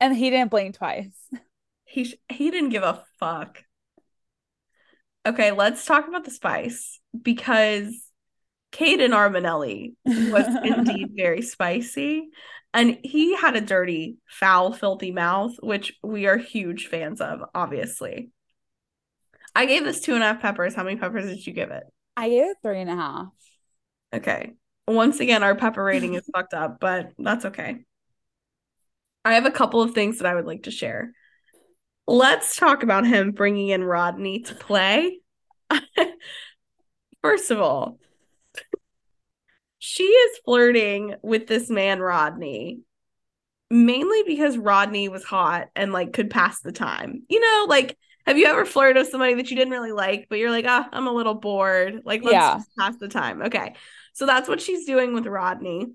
And 0.00 0.16
he 0.16 0.30
didn't 0.30 0.50
blink 0.50 0.76
twice. 0.76 1.28
He 1.84 2.04
sh- 2.04 2.16
he 2.28 2.50
didn't 2.50 2.70
give 2.70 2.82
a 2.82 3.04
fuck. 3.18 3.63
Okay, 5.26 5.52
let's 5.52 5.86
talk 5.86 6.06
about 6.06 6.24
the 6.24 6.30
spice 6.30 7.00
because 7.20 8.10
Caden 8.72 9.10
Armanelli 9.10 9.94
was 10.04 10.46
indeed 10.64 11.12
very 11.14 11.42
spicy. 11.42 12.28
And 12.74 12.98
he 13.02 13.36
had 13.36 13.54
a 13.54 13.60
dirty, 13.60 14.16
foul, 14.26 14.72
filthy 14.72 15.12
mouth, 15.12 15.54
which 15.62 15.94
we 16.02 16.26
are 16.26 16.36
huge 16.36 16.88
fans 16.88 17.20
of, 17.20 17.40
obviously. 17.54 18.30
I 19.54 19.66
gave 19.66 19.84
this 19.84 20.00
two 20.00 20.14
and 20.14 20.24
a 20.24 20.26
half 20.26 20.42
peppers. 20.42 20.74
How 20.74 20.82
many 20.82 20.96
peppers 20.96 21.26
did 21.26 21.46
you 21.46 21.52
give 21.52 21.70
it? 21.70 21.84
I 22.16 22.28
gave 22.28 22.50
it 22.50 22.56
three 22.62 22.80
and 22.80 22.90
a 22.90 22.96
half. 22.96 23.28
Okay. 24.12 24.54
Once 24.88 25.20
again, 25.20 25.42
our 25.42 25.54
pepper 25.54 25.84
rating 25.84 26.14
is 26.14 26.28
fucked 26.34 26.52
up, 26.52 26.78
but 26.80 27.12
that's 27.16 27.44
okay. 27.46 27.84
I 29.24 29.34
have 29.34 29.46
a 29.46 29.50
couple 29.50 29.80
of 29.80 29.92
things 29.92 30.18
that 30.18 30.26
I 30.26 30.34
would 30.34 30.44
like 30.44 30.64
to 30.64 30.70
share. 30.70 31.12
Let's 32.06 32.56
talk 32.56 32.82
about 32.82 33.06
him 33.06 33.30
bringing 33.30 33.68
in 33.68 33.82
Rodney 33.82 34.40
to 34.40 34.54
play. 34.54 35.20
First 37.22 37.50
of 37.50 37.60
all, 37.60 37.98
she 39.78 40.04
is 40.04 40.38
flirting 40.44 41.14
with 41.22 41.46
this 41.46 41.70
man, 41.70 42.00
Rodney, 42.00 42.80
mainly 43.70 44.22
because 44.26 44.58
Rodney 44.58 45.08
was 45.08 45.24
hot 45.24 45.68
and 45.74 45.92
like 45.92 46.12
could 46.12 46.30
pass 46.30 46.60
the 46.60 46.72
time. 46.72 47.22
You 47.28 47.40
know, 47.40 47.66
like 47.68 47.96
have 48.26 48.38
you 48.38 48.46
ever 48.46 48.64
flirted 48.64 48.96
with 48.96 49.10
somebody 49.10 49.34
that 49.34 49.50
you 49.50 49.56
didn't 49.56 49.72
really 49.72 49.92
like, 49.92 50.26
but 50.30 50.38
you're 50.38 50.50
like, 50.50 50.64
ah, 50.66 50.88
I'm 50.92 51.06
a 51.06 51.12
little 51.12 51.34
bored. 51.34 52.02
Like, 52.04 52.22
let's 52.22 52.32
yeah. 52.32 52.60
pass 52.78 52.96
the 52.96 53.08
time. 53.08 53.42
Okay. 53.42 53.74
So 54.14 54.26
that's 54.26 54.48
what 54.48 54.62
she's 54.62 54.86
doing 54.86 55.12
with 55.12 55.26
Rodney. 55.26 55.88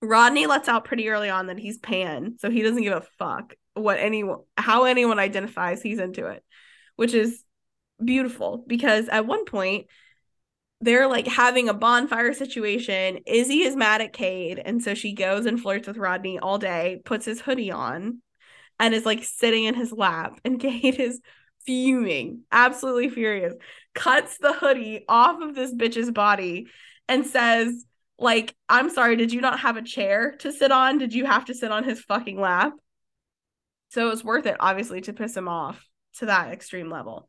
Rodney 0.00 0.46
lets 0.46 0.68
out 0.68 0.84
pretty 0.84 1.08
early 1.08 1.30
on 1.30 1.46
that 1.46 1.58
he's 1.58 1.78
pan, 1.78 2.36
so 2.38 2.50
he 2.50 2.62
doesn't 2.62 2.82
give 2.82 2.92
a 2.92 3.06
fuck 3.18 3.54
what 3.74 3.98
anyone 3.98 4.40
how 4.56 4.84
anyone 4.84 5.18
identifies, 5.18 5.82
he's 5.82 5.98
into 5.98 6.26
it, 6.26 6.42
which 6.96 7.14
is 7.14 7.42
beautiful 8.02 8.64
because 8.66 9.08
at 9.08 9.26
one 9.26 9.44
point 9.44 9.86
they're 10.80 11.08
like 11.08 11.26
having 11.26 11.68
a 11.68 11.74
bonfire 11.74 12.34
situation. 12.34 13.20
Izzy 13.26 13.60
is 13.62 13.76
mad 13.76 14.00
at 14.00 14.12
Cade, 14.12 14.60
and 14.62 14.82
so 14.82 14.94
she 14.94 15.12
goes 15.14 15.46
and 15.46 15.60
flirts 15.60 15.86
with 15.88 15.96
Rodney 15.96 16.38
all 16.38 16.58
day, 16.58 17.00
puts 17.04 17.24
his 17.24 17.40
hoodie 17.40 17.72
on, 17.72 18.20
and 18.78 18.94
is 18.94 19.06
like 19.06 19.24
sitting 19.24 19.64
in 19.64 19.74
his 19.74 19.92
lap. 19.92 20.38
And 20.44 20.60
Cade 20.60 21.00
is 21.00 21.20
fuming, 21.64 22.42
absolutely 22.52 23.08
furious, 23.08 23.54
cuts 23.94 24.38
the 24.38 24.52
hoodie 24.52 25.04
off 25.08 25.40
of 25.40 25.54
this 25.54 25.72
bitch's 25.74 26.10
body 26.10 26.66
and 27.08 27.26
says, 27.26 27.84
like, 28.18 28.54
I'm 28.68 28.90
sorry, 28.90 29.16
did 29.16 29.32
you 29.32 29.40
not 29.40 29.60
have 29.60 29.76
a 29.76 29.82
chair 29.82 30.36
to 30.40 30.52
sit 30.52 30.70
on? 30.70 30.98
Did 30.98 31.14
you 31.14 31.24
have 31.24 31.46
to 31.46 31.54
sit 31.54 31.70
on 31.70 31.84
his 31.84 32.00
fucking 32.02 32.38
lap? 32.38 32.72
So 33.94 34.08
it 34.08 34.10
was 34.10 34.24
worth 34.24 34.46
it, 34.46 34.56
obviously, 34.58 35.00
to 35.02 35.12
piss 35.12 35.36
him 35.36 35.48
off 35.48 35.88
to 36.18 36.26
that 36.26 36.52
extreme 36.52 36.90
level. 36.90 37.28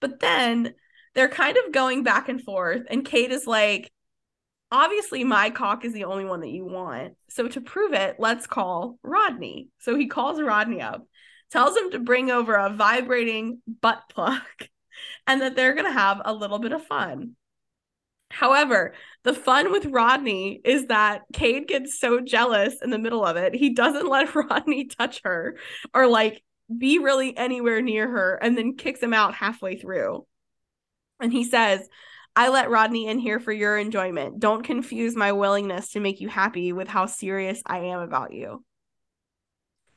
But 0.00 0.20
then 0.20 0.74
they're 1.14 1.28
kind 1.28 1.58
of 1.58 1.72
going 1.72 2.02
back 2.02 2.30
and 2.30 2.42
forth, 2.42 2.82
and 2.88 3.04
Cade 3.04 3.30
is 3.30 3.46
like, 3.46 3.92
obviously 4.72 5.22
my 5.22 5.50
cock 5.50 5.84
is 5.84 5.92
the 5.92 6.04
only 6.04 6.24
one 6.24 6.40
that 6.40 6.48
you 6.48 6.64
want. 6.64 7.14
So 7.28 7.46
to 7.48 7.60
prove 7.60 7.92
it, 7.92 8.16
let's 8.18 8.46
call 8.46 8.98
Rodney. 9.02 9.68
So 9.80 9.96
he 9.96 10.06
calls 10.06 10.40
Rodney 10.40 10.80
up, 10.80 11.06
tells 11.50 11.76
him 11.76 11.90
to 11.90 11.98
bring 11.98 12.30
over 12.30 12.54
a 12.54 12.70
vibrating 12.70 13.60
butt 13.82 14.02
plug 14.08 14.40
and 15.26 15.42
that 15.42 15.56
they're 15.56 15.74
going 15.74 15.86
to 15.86 15.92
have 15.92 16.22
a 16.24 16.32
little 16.32 16.58
bit 16.58 16.72
of 16.72 16.86
fun. 16.86 17.36
However, 18.30 18.94
the 19.28 19.34
fun 19.34 19.70
with 19.70 19.84
Rodney 19.84 20.58
is 20.64 20.86
that 20.86 21.24
Cade 21.34 21.68
gets 21.68 22.00
so 22.00 22.18
jealous 22.18 22.76
in 22.82 22.88
the 22.88 22.98
middle 22.98 23.26
of 23.26 23.36
it. 23.36 23.54
He 23.54 23.74
doesn't 23.74 24.08
let 24.08 24.34
Rodney 24.34 24.86
touch 24.86 25.20
her 25.24 25.58
or 25.92 26.06
like 26.06 26.42
be 26.76 26.98
really 26.98 27.36
anywhere 27.36 27.82
near 27.82 28.08
her 28.08 28.38
and 28.40 28.56
then 28.56 28.76
kicks 28.76 29.02
him 29.02 29.12
out 29.12 29.34
halfway 29.34 29.76
through. 29.76 30.26
And 31.20 31.30
he 31.30 31.44
says, 31.44 31.86
I 32.34 32.48
let 32.48 32.70
Rodney 32.70 33.06
in 33.06 33.18
here 33.18 33.38
for 33.38 33.52
your 33.52 33.76
enjoyment. 33.76 34.40
Don't 34.40 34.64
confuse 34.64 35.14
my 35.14 35.32
willingness 35.32 35.90
to 35.90 36.00
make 36.00 36.22
you 36.22 36.28
happy 36.28 36.72
with 36.72 36.88
how 36.88 37.04
serious 37.04 37.60
I 37.66 37.80
am 37.80 38.00
about 38.00 38.32
you. 38.32 38.64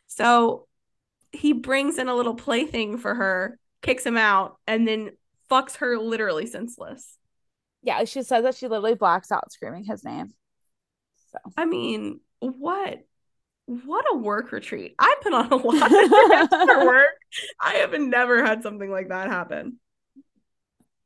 So 0.07 0.67
he 1.31 1.53
brings 1.53 1.97
in 1.99 2.09
a 2.09 2.15
little 2.15 2.35
plaything 2.35 2.97
for 2.97 3.15
her, 3.15 3.57
kicks 3.81 4.05
him 4.05 4.17
out, 4.17 4.57
and 4.67 4.85
then 4.85 5.11
fucks 5.49 5.77
her 5.77 5.97
literally 5.97 6.47
senseless. 6.47 7.17
Yeah, 7.83 8.03
she 8.05 8.23
says 8.23 8.43
that 8.43 8.55
she 8.55 8.67
literally 8.67 8.95
blacks 8.95 9.31
out 9.31 9.51
screaming 9.51 9.85
his 9.85 10.03
name. 10.03 10.33
So 11.31 11.39
I 11.57 11.65
mean, 11.65 12.19
what 12.39 13.03
what 13.65 14.05
a 14.11 14.17
work 14.17 14.51
retreat. 14.51 14.95
I've 14.99 15.21
been 15.21 15.33
on 15.33 15.51
a 15.51 15.55
lot 15.55 15.91
of 15.91 16.85
work. 16.85 17.07
I 17.59 17.75
have 17.75 17.93
never 17.99 18.45
had 18.45 18.63
something 18.63 18.89
like 18.89 19.09
that 19.09 19.29
happen. 19.29 19.79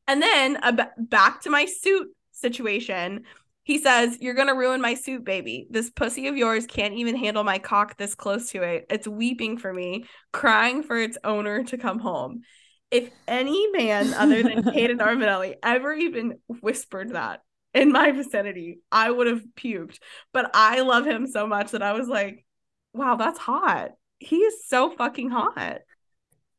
And 0.08 0.22
then 0.22 0.58
uh, 0.62 0.86
back 0.98 1.42
to 1.42 1.50
my 1.50 1.66
suit 1.66 2.08
situation. 2.32 3.24
He 3.64 3.80
says, 3.80 4.18
You're 4.22 4.36
going 4.36 4.48
to 4.48 4.54
ruin 4.54 4.82
my 4.82 4.94
suit, 4.94 5.26
baby. 5.26 5.68
This 5.70 5.90
pussy 5.90 6.28
of 6.28 6.38
yours 6.38 6.66
can't 6.68 6.94
even 6.94 7.16
handle 7.16 7.44
my 7.44 7.58
cock 7.58 7.98
this 7.98 8.16
close 8.16 8.52
to 8.52 8.62
it. 8.62 8.86
It's 8.90 9.08
weeping 9.08 9.58
for 9.58 9.74
me, 9.74 10.06
crying 10.32 10.84
for 10.84 10.98
its 10.98 11.18
owner 11.24 11.64
to 11.66 11.78
come 11.78 12.00
home. 12.00 12.42
If 12.92 13.10
any 13.28 13.70
man 13.72 14.14
other 14.14 14.44
than 14.44 14.64
Caden 14.64 15.00
Armanelli 15.00 15.56
ever 15.64 15.94
even 15.94 16.40
whispered 16.62 17.14
that 17.14 17.42
in 17.74 17.92
my 17.92 18.12
vicinity, 18.12 18.80
I 18.92 19.12
would 19.12 19.28
have 19.28 19.44
puked. 19.56 20.00
But 20.34 20.52
I 20.54 20.82
love 20.82 21.06
him 21.06 21.28
so 21.28 21.46
much 21.48 21.72
that 21.72 21.82
I 21.82 21.94
was 21.94 22.08
like, 22.08 22.46
Wow, 22.94 23.18
that's 23.18 23.40
hot. 23.40 23.92
He 24.20 24.38
is 24.38 24.66
so 24.68 24.90
fucking 24.90 25.30
hot. 25.30 25.80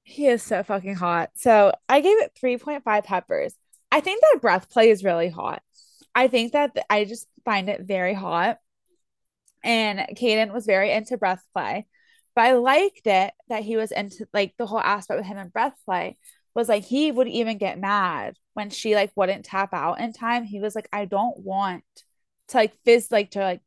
He 0.02 0.26
is 0.26 0.42
so 0.42 0.62
fucking 0.62 0.96
hot. 0.96 1.30
So 1.34 1.72
I 1.88 2.00
gave 2.00 2.18
it 2.18 2.38
3.5 2.40 3.04
peppers. 3.04 3.54
I 3.90 4.00
think 4.00 4.20
that 4.20 4.42
breath 4.42 4.70
play 4.70 4.90
is 4.90 5.02
really 5.02 5.30
hot. 5.30 5.62
I 6.14 6.28
think 6.28 6.52
that 6.52 6.74
th- 6.74 6.86
I 6.90 7.04
just 7.04 7.26
find 7.44 7.70
it 7.70 7.82
very 7.82 8.14
hot. 8.14 8.58
And 9.64 10.00
Caden 10.16 10.52
was 10.52 10.66
very 10.66 10.92
into 10.92 11.16
breath 11.16 11.42
play. 11.54 11.86
But 12.36 12.44
I 12.44 12.52
liked 12.52 13.06
it 13.06 13.32
that 13.48 13.64
he 13.64 13.76
was 13.76 13.90
into 13.90 14.28
like 14.32 14.54
the 14.58 14.66
whole 14.66 14.78
aspect 14.78 15.18
with 15.18 15.26
him 15.26 15.38
and 15.38 15.52
breath 15.52 15.74
play 15.86 16.18
was 16.54 16.68
like 16.68 16.84
he 16.84 17.10
would 17.10 17.28
even 17.28 17.58
get 17.58 17.80
mad 17.80 18.36
when 18.54 18.70
she 18.70 18.94
like 18.94 19.10
wouldn't 19.16 19.44
tap 19.44 19.74
out 19.74 20.00
in 20.00 20.12
time. 20.12 20.44
He 20.44 20.60
was 20.60 20.74
like, 20.74 20.88
I 20.92 21.06
don't 21.06 21.38
want 21.38 21.84
to 22.48 22.58
like 22.58 22.76
fizz 22.84 23.10
like 23.10 23.32
to 23.32 23.40
like 23.40 23.62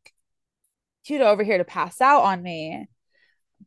cute 1.06 1.22
over 1.22 1.44
here 1.44 1.58
to 1.58 1.64
pass 1.66 2.00
out 2.00 2.22
on 2.22 2.42
me. 2.44 2.88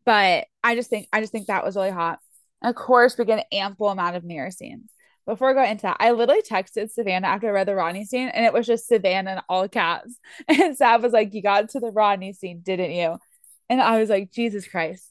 But 0.05 0.47
I 0.65 0.77
just 0.77 0.89
think 0.89 1.09
I 1.13 1.21
just 1.21 1.33
think 1.33 1.49
that 1.49 1.65
was 1.65 1.77
really 1.77 1.91
hot. 1.91 2.21
Of 2.63 2.77
course, 2.77 3.19
we 3.19 3.25
get 3.25 3.41
an 3.41 3.59
ample 3.59 3.89
amount 3.89 4.17
of 4.17 4.25
mirror 4.25 4.51
scenes. 4.53 4.91
Before 5.27 5.51
I 5.51 5.55
go 5.55 5.65
into 5.71 5.83
that, 5.83 5.99
I 6.01 6.13
literally 6.13 6.43
texted 6.43 6.91
Savannah 6.91 7.29
after 7.29 7.49
I 7.49 7.53
read 7.53 7.69
the 7.69 7.75
Rodney 7.75 8.05
scene, 8.05 8.29
and 8.29 8.45
it 8.45 8.53
was 8.53 8.67
just 8.67 8.89
Savannah 8.89 9.33
in 9.35 9.41
all 9.49 9.69
caps. 9.69 10.17
And 10.49 10.77
Sav 10.77 11.03
was 11.03 11.13
like, 11.13 11.35
You 11.35 11.43
got 11.43 11.71
to 11.71 11.81
the 11.81 11.91
Rodney 11.91 12.33
scene, 12.33 12.61
didn't 12.61 12.93
you? 12.93 13.19
And 13.73 13.81
I 13.81 13.99
was 13.99 14.11
like, 14.11 14.31
Jesus 14.31 14.69
Christ. 14.69 15.09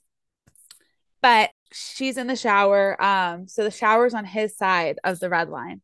But 1.19 1.49
she's 1.71 2.15
in 2.15 2.27
the 2.27 2.35
shower. 2.35 2.95
Um, 3.01 3.47
so 3.47 3.63
the 3.63 3.71
shower's 3.71 4.13
on 4.13 4.23
his 4.23 4.55
side 4.55 4.99
of 5.03 5.19
the 5.19 5.29
red 5.29 5.49
line. 5.49 5.81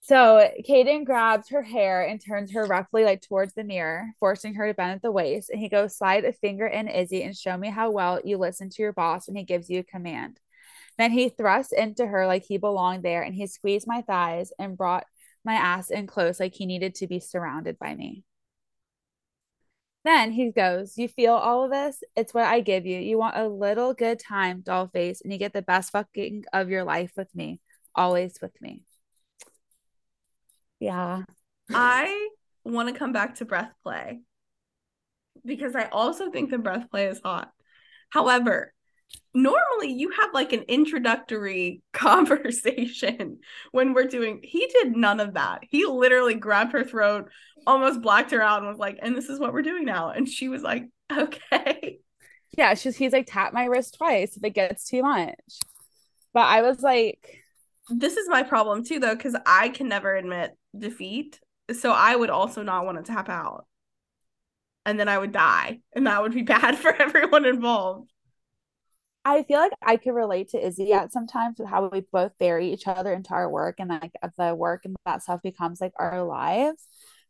So 0.00 0.50
Caden 0.68 1.04
grabs 1.04 1.50
her 1.50 1.62
hair 1.62 2.02
and 2.02 2.20
turns 2.20 2.52
her 2.54 2.66
roughly 2.66 3.04
like 3.04 3.22
towards 3.22 3.54
the 3.54 3.62
mirror, 3.62 4.08
forcing 4.18 4.54
her 4.54 4.66
to 4.66 4.74
bend 4.74 4.96
at 4.96 5.02
the 5.02 5.12
waist. 5.12 5.48
And 5.48 5.60
he 5.60 5.68
goes, 5.68 5.96
slide 5.96 6.24
a 6.24 6.32
finger 6.32 6.66
in 6.66 6.88
Izzy 6.88 7.22
and 7.22 7.36
show 7.36 7.56
me 7.56 7.70
how 7.70 7.92
well 7.92 8.20
you 8.24 8.36
listen 8.36 8.68
to 8.70 8.82
your 8.82 8.92
boss 8.92 9.28
when 9.28 9.36
he 9.36 9.44
gives 9.44 9.70
you 9.70 9.78
a 9.78 9.84
command. 9.84 10.40
Then 10.98 11.12
he 11.12 11.28
thrust 11.28 11.72
into 11.72 12.04
her 12.04 12.26
like 12.26 12.42
he 12.48 12.58
belonged 12.58 13.04
there 13.04 13.22
and 13.22 13.32
he 13.32 13.46
squeezed 13.46 13.86
my 13.86 14.02
thighs 14.02 14.52
and 14.58 14.76
brought 14.76 15.06
my 15.44 15.54
ass 15.54 15.90
in 15.90 16.08
close 16.08 16.40
like 16.40 16.54
he 16.56 16.66
needed 16.66 16.96
to 16.96 17.06
be 17.06 17.20
surrounded 17.20 17.78
by 17.78 17.94
me. 17.94 18.24
Then 20.06 20.30
he 20.30 20.52
goes, 20.52 20.96
You 20.96 21.08
feel 21.08 21.34
all 21.34 21.64
of 21.64 21.72
this? 21.72 22.04
It's 22.14 22.32
what 22.32 22.44
I 22.44 22.60
give 22.60 22.86
you. 22.86 23.00
You 23.00 23.18
want 23.18 23.36
a 23.36 23.48
little 23.48 23.92
good 23.92 24.20
time, 24.20 24.60
doll 24.60 24.86
face, 24.86 25.20
and 25.20 25.32
you 25.32 25.38
get 25.38 25.52
the 25.52 25.62
best 25.62 25.90
fucking 25.90 26.44
of 26.52 26.70
your 26.70 26.84
life 26.84 27.10
with 27.16 27.34
me, 27.34 27.60
always 27.92 28.38
with 28.40 28.52
me. 28.62 28.84
Yeah. 30.78 31.24
I 31.74 32.28
want 32.64 32.88
to 32.88 32.94
come 32.94 33.12
back 33.12 33.34
to 33.36 33.44
breath 33.44 33.72
play 33.82 34.20
because 35.44 35.74
I 35.74 35.86
also 35.86 36.30
think 36.30 36.50
the 36.50 36.58
breath 36.58 36.88
play 36.88 37.06
is 37.06 37.20
hot. 37.24 37.50
However, 38.10 38.72
normally 39.36 39.92
you 39.92 40.10
have 40.10 40.32
like 40.32 40.52
an 40.52 40.62
introductory 40.62 41.82
conversation 41.92 43.38
when 43.70 43.92
we're 43.92 44.06
doing 44.06 44.40
he 44.42 44.66
did 44.66 44.96
none 44.96 45.20
of 45.20 45.34
that. 45.34 45.60
He 45.68 45.84
literally 45.84 46.34
grabbed 46.34 46.72
her 46.72 46.84
throat 46.84 47.30
almost 47.66 48.00
blacked 48.00 48.30
her 48.30 48.40
out 48.40 48.60
and 48.60 48.68
was 48.68 48.78
like 48.78 48.98
and 49.02 49.16
this 49.16 49.28
is 49.28 49.38
what 49.38 49.52
we're 49.52 49.62
doing 49.62 49.84
now. 49.84 50.10
And 50.10 50.28
she 50.28 50.48
was 50.48 50.62
like 50.62 50.86
okay. 51.12 51.98
Yeah 52.56 52.74
she's 52.74 52.96
he's 52.96 53.12
like 53.12 53.26
tap 53.28 53.52
my 53.52 53.66
wrist 53.66 53.96
twice 53.98 54.36
if 54.36 54.42
it 54.42 54.54
gets 54.54 54.88
too 54.88 55.02
much. 55.02 55.60
But 56.32 56.46
i 56.46 56.62
was 56.62 56.80
like 56.80 57.42
this 57.88 58.16
is 58.16 58.28
my 58.28 58.42
problem 58.42 58.84
too 58.84 58.98
though 58.98 59.14
because 59.14 59.36
i 59.46 59.68
can 59.68 59.88
never 59.88 60.16
admit 60.16 60.56
defeat 60.76 61.40
so 61.72 61.92
i 61.92 62.16
would 62.16 62.30
also 62.30 62.62
not 62.62 62.84
want 62.84 62.98
to 62.98 63.12
tap 63.12 63.28
out. 63.28 63.66
And 64.86 64.98
then 64.98 65.08
i 65.08 65.18
would 65.18 65.32
die 65.32 65.80
and 65.94 66.06
that 66.06 66.22
would 66.22 66.32
be 66.32 66.42
bad 66.56 66.78
for 66.78 66.94
everyone 66.94 67.44
involved 67.44 68.12
I 69.28 69.42
feel 69.42 69.58
like 69.58 69.72
I 69.82 69.96
could 69.96 70.14
relate 70.14 70.50
to 70.50 70.64
Izzy 70.64 70.92
at 70.92 71.12
sometimes 71.12 71.58
with 71.58 71.68
how 71.68 71.88
we 71.88 72.02
both 72.12 72.30
bury 72.38 72.72
each 72.72 72.86
other 72.86 73.12
into 73.12 73.34
our 73.34 73.50
work 73.50 73.80
and 73.80 73.88
like 73.90 74.12
the 74.38 74.54
work 74.54 74.84
and 74.84 74.94
that 75.04 75.24
stuff 75.24 75.42
becomes 75.42 75.80
like 75.80 75.92
our 75.98 76.22
lives. 76.22 76.86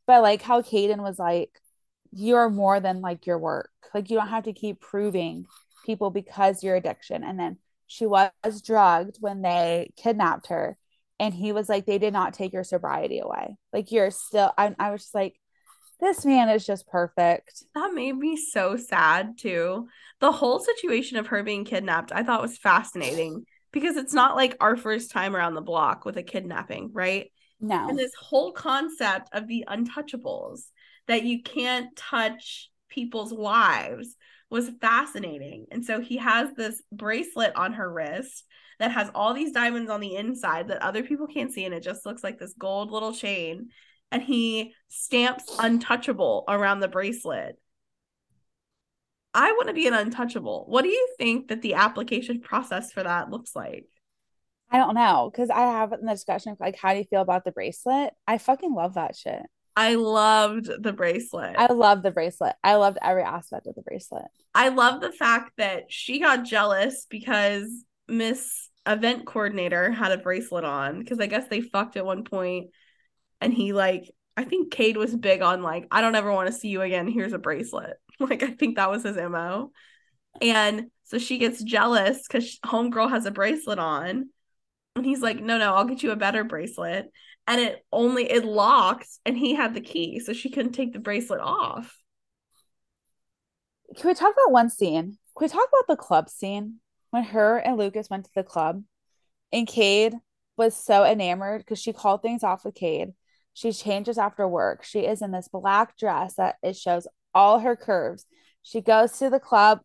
But 0.07 0.21
like 0.21 0.43
how 0.43 0.61
Caden 0.61 1.03
was 1.03 1.19
like, 1.19 1.51
you're 2.13 2.51
more 2.51 2.81
than 2.81 3.01
like 3.01 3.25
your 3.25 3.39
work. 3.39 3.71
Like 3.95 4.11
you 4.11 4.19
don't 4.19 4.29
have 4.29 4.45
to 4.45 4.53
keep 4.53 4.79
proving 4.79 5.47
people 5.87 6.11
because 6.11 6.63
your 6.63 6.77
addiction. 6.77 7.25
And 7.25 7.41
then 7.41 7.57
she 7.87 8.05
was 8.05 8.31
drugged 8.63 9.17
when 9.21 9.41
they 9.41 9.91
kidnapped 9.97 10.49
her. 10.49 10.77
And 11.19 11.33
he 11.33 11.53
was 11.53 11.67
like, 11.67 11.87
they 11.87 11.97
did 11.97 12.13
not 12.13 12.35
take 12.35 12.53
your 12.53 12.63
sobriety 12.63 13.21
away. 13.21 13.57
Like 13.73 13.91
you're 13.91 14.11
still, 14.11 14.53
I, 14.59 14.75
I 14.79 14.91
was 14.91 15.01
just 15.01 15.15
like, 15.15 15.41
this 16.01 16.25
man 16.25 16.49
is 16.49 16.67
just 16.67 16.87
perfect. 16.89 17.65
That 17.75 17.95
made 17.95 18.17
me 18.17 18.37
so 18.37 18.77
sad 18.77 19.39
too. 19.39 19.89
The 20.21 20.33
whole 20.33 20.61
situation 20.61 21.17
of 21.19 21.29
her 21.29 21.43
being 21.43 21.65
kidnapped, 21.65 22.13
I 22.13 22.23
thought 22.23 22.43
was 22.43 22.59
fascinating 22.59 23.45
because 23.73 23.97
it's 23.97 24.15
not 24.15 24.37
like 24.37 24.57
our 24.61 24.77
first 24.77 25.11
time 25.11 25.35
around 25.35 25.55
the 25.55 25.61
block 25.61 26.05
with 26.05 26.17
a 26.17 26.23
kidnapping, 26.23 26.91
right? 26.93 27.31
No. 27.61 27.89
And 27.89 27.99
this 27.99 28.15
whole 28.15 28.53
concept 28.53 29.31
of 29.33 29.47
the 29.47 29.65
untouchables 29.69 30.65
that 31.09 31.25
you 31.25 31.43
can't 31.43 31.95
touch 31.97 32.71
people's 32.89 33.33
lives 33.33 34.17
was 34.51 34.71
fascinating. 34.81 35.67
And 35.71 35.85
so 35.85 36.01
he 36.01 36.19
has 36.19 36.53
this 36.53 36.83
bracelet 36.93 37.55
on 37.57 37.75
her 37.75 37.91
wrist 37.91 38.45
that 38.79 38.93
has 38.93 39.11
all 39.15 39.35
these 39.35 39.53
diamonds 39.53 39.91
on 39.91 40.01
the 40.01 40.17
inside 40.17 40.69
that 40.69 40.83
other 40.83 41.03
people 41.03 41.27
can't 41.27 41.53
see 41.53 41.65
and 41.65 41.75
it 41.75 41.83
just 41.83 42.05
looks 42.05 42.23
like 42.23 42.39
this 42.39 42.55
gold 42.59 42.91
little 42.91 43.13
chain 43.13 43.69
and 44.11 44.23
he 44.23 44.75
stamps 44.89 45.45
untouchable 45.59 46.45
around 46.49 46.81
the 46.81 46.89
bracelet. 46.89 47.59
I 49.35 49.53
want 49.53 49.69
to 49.69 49.75
be 49.75 49.87
an 49.87 49.95
untouchable. 49.95 50.65
What 50.69 50.83
do 50.83 50.89
you 50.89 51.09
think 51.19 51.49
that 51.49 51.61
the 51.61 51.75
application 51.75 52.41
process 52.41 52.93
for 52.93 53.03
that 53.03 53.31
looks 53.31 53.55
like? 53.55 53.87
I 54.71 54.79
don't 54.79 54.95
know 54.95 55.31
because 55.31 55.51
I 55.51 55.61
have 55.61 55.93
in 55.93 56.07
the 56.07 56.13
discussion 56.13 56.53
of 56.53 56.61
like, 56.61 56.77
how 56.77 56.93
do 56.93 56.99
you 56.99 57.05
feel 57.05 57.21
about 57.21 57.45
the 57.45 57.53
bracelet? 57.53 58.15
I 58.27 58.39
fucking 58.39 58.75
love 58.75 58.95
that 58.95 59.15
shit. 59.15 59.43
I 59.77 59.97
loved 59.97 60.71
the 60.83 60.93
bracelet. 60.93 61.55
I 61.59 61.71
love 61.73 62.03
the 62.03 62.11
bracelet. 62.11 62.55
I 62.65 62.77
loved 62.77 62.97
every 63.03 63.23
aspect 63.23 63.67
of 63.67 63.75
the 63.75 63.83
bracelet. 63.83 64.25
I 64.55 64.71
love 64.71 65.03
the 65.03 65.13
fact 65.13 65.53
that 65.59 65.93
she 65.93 66.19
got 66.19 66.47
jealous 66.47 67.07
because 67.11 67.85
Miss 68.09 68.71
Event 68.87 69.27
Coordinator 69.27 69.91
had 69.91 70.13
a 70.13 70.19
bracelet 70.19 70.65
on 70.65 71.01
because 71.01 71.21
I 71.21 71.27
guess 71.27 71.47
they 71.49 71.61
fucked 71.61 71.99
at 71.99 72.07
one 72.07 72.25
point 72.25 72.71
and 73.41 73.53
he 73.53 73.73
like 73.73 74.11
I 74.37 74.45
think 74.45 74.71
Cade 74.71 74.97
was 74.97 75.15
big 75.15 75.43
on 75.43 75.63
like 75.63 75.87
I 75.91 76.01
don't 76.01 76.15
ever 76.15 76.33
want 76.33 76.49
to 76.49 76.53
see 76.53 76.69
you 76.69 76.83
again. 76.83 77.09
Here's 77.09 77.33
a 77.33 77.39
bracelet. 77.39 77.97
Like 78.19 78.43
I 78.43 78.53
think 78.53 78.77
that 78.77 78.91
was 78.91 79.03
his 79.03 79.19
mo. 79.19 79.73
And 80.41 80.87
so 81.05 81.19
she 81.19 81.37
gets 81.37 81.63
jealous 81.63 82.27
because 82.27 82.59
homegirl 82.65 83.11
has 83.11 83.27
a 83.27 83.31
bracelet 83.31 83.79
on, 83.79 84.31
and 84.95 85.05
he's 85.05 85.21
like, 85.21 85.39
"No, 85.39 85.59
no, 85.59 85.75
I'll 85.75 85.85
get 85.85 86.03
you 86.03 86.13
a 86.13 86.17
better 86.17 86.43
bracelet." 86.43 87.11
And 87.47 87.61
it 87.61 87.85
only 87.93 88.31
it 88.31 88.45
locks, 88.45 89.21
and 89.27 89.37
he 89.37 89.55
had 89.55 89.75
the 89.75 89.83
key, 89.83 90.19
so 90.21 90.33
she 90.33 90.51
couldn't 90.51 90.73
take 90.73 90.95
the 90.95 90.99
bracelet 90.99 91.41
off. 91.41 91.95
Can 93.97 94.09
we 94.09 94.15
talk 94.15 94.33
about 94.33 94.53
one 94.53 94.71
scene? 94.71 95.19
Can 95.37 95.45
we 95.45 95.49
talk 95.49 95.69
about 95.69 95.87
the 95.89 96.03
club 96.03 96.31
scene 96.31 96.77
when 97.11 97.23
her 97.23 97.59
and 97.59 97.77
Lucas 97.77 98.09
went 98.09 98.25
to 98.25 98.31
the 98.35 98.43
club, 98.43 98.83
and 99.53 99.67
Cade 99.67 100.15
was 100.57 100.75
so 100.75 101.05
enamored 101.05 101.61
because 101.61 101.79
she 101.79 101.93
called 101.93 102.23
things 102.23 102.43
off 102.43 102.65
with 102.65 102.75
Cade 102.75 103.13
she 103.57 103.73
changes 103.73 104.19
after 104.19 104.47
work. 104.47 104.85
She 104.85 105.07
is 105.07 105.23
in 105.23 105.31
this 105.31 105.49
black 105.49 105.97
dress 105.97 106.35
that 106.35 106.57
it 106.63 106.77
shows 106.77 107.09
all 107.33 107.61
her 107.61 107.75
curves. 107.75 108.27
She 108.63 108.83
goes 108.83 109.13
to 109.13 109.31
the 109.31 109.41
club. 109.41 109.81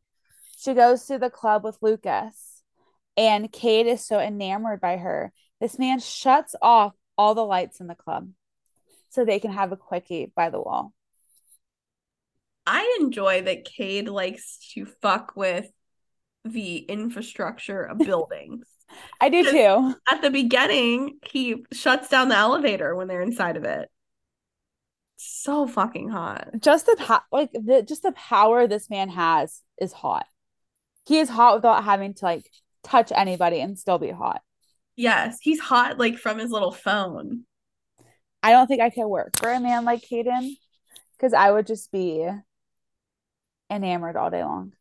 She 0.57 0.73
goes 0.73 1.05
to 1.05 1.17
the 1.17 1.29
club 1.29 1.63
with 1.63 1.77
Lucas, 1.81 2.63
and 3.15 3.49
Cade 3.49 3.87
is 3.87 4.05
so 4.05 4.19
enamored 4.19 4.81
by 4.81 4.97
her. 4.97 5.31
This 5.61 5.79
man 5.79 6.01
shuts 6.01 6.53
off 6.61 6.91
all 7.17 7.33
the 7.33 7.45
lights 7.45 7.79
in 7.79 7.87
the 7.87 7.95
club 7.95 8.29
so 9.07 9.23
they 9.23 9.39
can 9.39 9.53
have 9.53 9.71
a 9.71 9.77
quickie 9.77 10.33
by 10.35 10.49
the 10.49 10.59
wall. 10.59 10.91
I 12.67 12.97
enjoy 12.99 13.43
that 13.43 13.63
Cade 13.63 14.09
likes 14.09 14.59
to 14.73 14.85
fuck 15.01 15.31
with 15.37 15.71
the 16.43 16.75
infrastructure 16.75 17.83
of 17.83 17.97
buildings. 17.99 18.67
I 19.19 19.29
do 19.29 19.43
too. 19.43 19.95
At 20.09 20.21
the 20.21 20.29
beginning, 20.29 21.19
he 21.25 21.65
shuts 21.71 22.09
down 22.09 22.29
the 22.29 22.37
elevator 22.37 22.95
when 22.95 23.07
they're 23.07 23.21
inside 23.21 23.57
of 23.57 23.63
it. 23.63 23.89
So 25.17 25.67
fucking 25.67 26.09
hot. 26.09 26.49
Just 26.59 26.87
the 26.87 26.95
po- 26.97 27.19
like 27.31 27.51
the 27.53 27.83
just 27.87 28.01
the 28.01 28.11
power 28.13 28.67
this 28.67 28.89
man 28.89 29.09
has 29.09 29.61
is 29.79 29.93
hot. 29.93 30.25
He 31.05 31.19
is 31.19 31.29
hot 31.29 31.55
without 31.55 31.83
having 31.83 32.13
to 32.15 32.25
like 32.25 32.49
touch 32.83 33.11
anybody 33.13 33.59
and 33.59 33.77
still 33.77 33.99
be 33.99 34.09
hot. 34.09 34.41
Yes, 34.95 35.37
he's 35.39 35.59
hot 35.59 35.99
like 35.99 36.17
from 36.17 36.39
his 36.39 36.49
little 36.51 36.71
phone. 36.71 37.45
I 38.43 38.51
don't 38.51 38.67
think 38.67 38.81
I 38.81 38.89
could 38.89 39.07
work 39.07 39.37
for 39.37 39.51
a 39.51 39.59
man 39.59 39.85
like 39.85 40.01
Caden 40.01 40.55
because 41.17 41.33
I 41.33 41.51
would 41.51 41.67
just 41.67 41.91
be 41.91 42.27
enamored 43.69 44.15
all 44.15 44.31
day 44.31 44.43
long. 44.43 44.73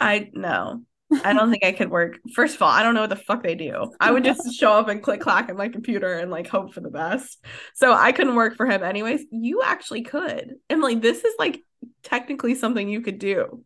I 0.00 0.30
know. 0.32 0.82
I 1.24 1.32
don't 1.32 1.50
think 1.50 1.64
I 1.64 1.72
could 1.72 1.90
work. 1.90 2.18
First 2.34 2.56
of 2.56 2.62
all, 2.62 2.70
I 2.70 2.82
don't 2.82 2.94
know 2.94 3.02
what 3.02 3.10
the 3.10 3.16
fuck 3.16 3.42
they 3.42 3.54
do. 3.54 3.92
I 4.00 4.10
would 4.10 4.24
just 4.24 4.54
show 4.58 4.72
up 4.72 4.88
and 4.88 5.02
click 5.02 5.20
clack 5.20 5.48
on 5.50 5.56
my 5.56 5.68
computer 5.68 6.14
and 6.14 6.30
like 6.30 6.46
hope 6.46 6.72
for 6.72 6.80
the 6.80 6.90
best. 6.90 7.44
So 7.74 7.92
I 7.92 8.12
couldn't 8.12 8.34
work 8.34 8.56
for 8.56 8.66
him 8.66 8.82
anyways. 8.82 9.24
You 9.30 9.62
actually 9.62 10.02
could. 10.02 10.54
And 10.70 10.80
like 10.80 11.00
this 11.00 11.24
is 11.24 11.34
like 11.38 11.62
technically 12.02 12.54
something 12.54 12.88
you 12.88 13.00
could 13.00 13.18
do. 13.18 13.62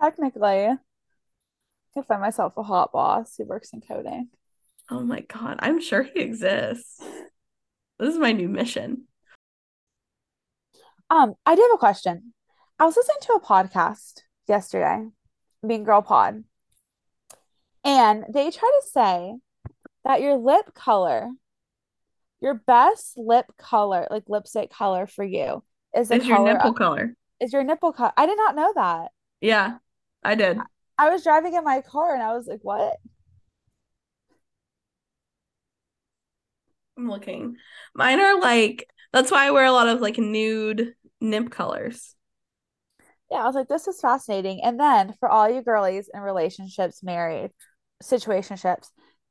Technically. 0.00 0.66
I 0.66 0.76
could 1.94 2.06
find 2.06 2.20
myself 2.20 2.54
a 2.56 2.62
hot 2.62 2.92
boss 2.92 3.36
who 3.36 3.44
works 3.44 3.72
in 3.72 3.80
coding. 3.80 4.28
Oh 4.90 5.00
my 5.00 5.20
god. 5.20 5.58
I'm 5.60 5.80
sure 5.80 6.02
he 6.02 6.20
exists. 6.20 7.00
This 7.98 8.14
is 8.14 8.18
my 8.18 8.32
new 8.32 8.48
mission. 8.48 9.04
Um, 11.10 11.34
I 11.44 11.54
do 11.54 11.62
have 11.62 11.74
a 11.74 11.78
question. 11.78 12.32
I 12.78 12.84
was 12.84 12.96
listening 12.96 13.18
to 13.22 13.32
a 13.34 13.40
podcast 13.40 14.22
yesterday, 14.52 15.06
Mean 15.62 15.82
Girl 15.82 16.02
Pod. 16.02 16.44
And 17.84 18.24
they 18.28 18.50
try 18.50 18.80
to 18.80 18.88
say 18.90 19.34
that 20.04 20.20
your 20.20 20.36
lip 20.36 20.74
color, 20.74 21.30
your 22.40 22.54
best 22.66 23.16
lip 23.16 23.46
color, 23.56 24.06
like 24.10 24.24
lipstick 24.28 24.70
color 24.70 25.06
for 25.06 25.24
you, 25.24 25.64
is 25.96 26.08
the 26.08 26.16
is 26.16 26.26
your 26.26 26.44
nipple 26.44 26.70
of, 26.70 26.76
color. 26.76 27.14
Is 27.40 27.54
your 27.54 27.64
nipple 27.64 27.94
color? 27.94 28.12
I 28.14 28.26
did 28.26 28.36
not 28.36 28.54
know 28.54 28.72
that. 28.74 29.10
Yeah, 29.40 29.78
I 30.22 30.34
did. 30.34 30.58
I 30.98 31.08
was 31.08 31.24
driving 31.24 31.54
in 31.54 31.64
my 31.64 31.80
car 31.80 32.12
and 32.12 32.22
I 32.22 32.34
was 32.36 32.46
like, 32.46 32.60
"What?" 32.60 32.96
I'm 36.98 37.08
looking. 37.08 37.56
Mine 37.94 38.20
are 38.20 38.38
like 38.38 38.86
that's 39.14 39.30
why 39.30 39.46
I 39.46 39.50
wear 39.50 39.64
a 39.64 39.72
lot 39.72 39.88
of 39.88 40.02
like 40.02 40.18
nude 40.18 40.94
nip 41.22 41.50
colors 41.50 42.14
yeah, 43.32 43.42
I 43.42 43.46
was 43.46 43.54
like, 43.54 43.68
this 43.68 43.88
is 43.88 43.98
fascinating. 43.98 44.60
And 44.62 44.78
then 44.78 45.14
for 45.18 45.26
all 45.26 45.48
you 45.48 45.62
girlies 45.62 46.10
in 46.12 46.20
relationships, 46.20 47.02
married, 47.02 47.50
situationships, 48.02 48.88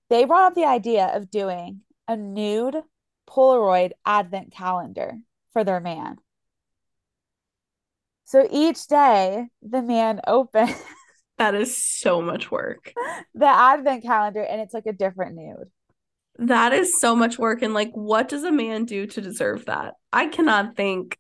they 0.10 0.26
brought 0.26 0.48
up 0.52 0.56
the 0.56 0.66
idea 0.66 1.06
of 1.14 1.30
doing 1.30 1.82
a 2.08 2.18
nude 2.18 2.78
Polaroid 3.30 3.92
advent 4.04 4.52
calendar 4.52 5.14
for 5.54 5.64
their 5.64 5.80
man. 5.80 6.18
So 8.26 8.48
each 8.52 8.88
day 8.88 9.50
the 9.62 9.84
man 9.84 10.20
opens 10.28 10.82
That 11.38 11.54
is 11.54 11.78
so 11.78 12.24
much 12.24 12.50
work. 12.50 12.94
The 13.36 13.48
advent 13.48 14.02
calendar, 14.02 14.42
and 14.42 14.62
it's 14.62 14.74
like 14.74 14.88
a 14.88 14.94
different 14.94 15.36
nude. 15.36 15.70
That 16.40 16.74
is 16.74 17.00
so 17.00 17.16
much 17.16 17.38
work. 17.38 17.62
And 17.62 17.76
like, 17.76 17.92
what 17.94 18.30
does 18.30 18.44
a 18.44 18.52
man 18.52 18.86
do 18.86 19.06
to 19.06 19.22
deserve 19.22 19.66
that? 19.66 19.94
I 20.12 20.26
cannot 20.26 20.76
think 20.76 21.20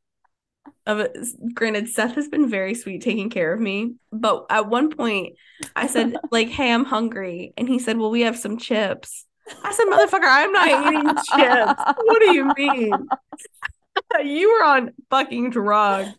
of 0.86 1.00
it. 1.00 1.18
Granted, 1.54 1.90
Seth 1.90 2.16
has 2.16 2.28
been 2.28 2.50
very 2.50 2.74
sweet 2.74 3.02
taking 3.02 3.30
care 3.30 3.54
of 3.54 3.60
me. 3.60 3.96
But 4.12 4.46
at 4.50 4.68
one 4.68 4.90
point, 4.90 5.36
I 5.76 5.88
said, 5.88 6.16
like, 6.32 6.50
hey, 6.50 6.72
I'm 6.72 6.86
hungry. 6.86 7.54
And 7.58 7.68
he 7.68 7.80
said, 7.80 7.98
well, 7.98 8.12
we 8.12 8.22
have 8.22 8.38
some 8.38 8.58
chips. 8.58 9.26
I 9.64 9.74
said, 9.74 9.86
motherfucker, 9.86 10.28
I'm 10.28 10.52
not 10.52 10.68
eating 10.68 11.16
chips. 11.16 11.84
What 12.06 12.20
do 12.20 12.34
you 12.34 12.52
mean? 12.56 12.94
you 14.24 14.54
were 14.54 14.66
on 14.66 14.92
fucking 15.10 15.50
drugs. 15.50 16.10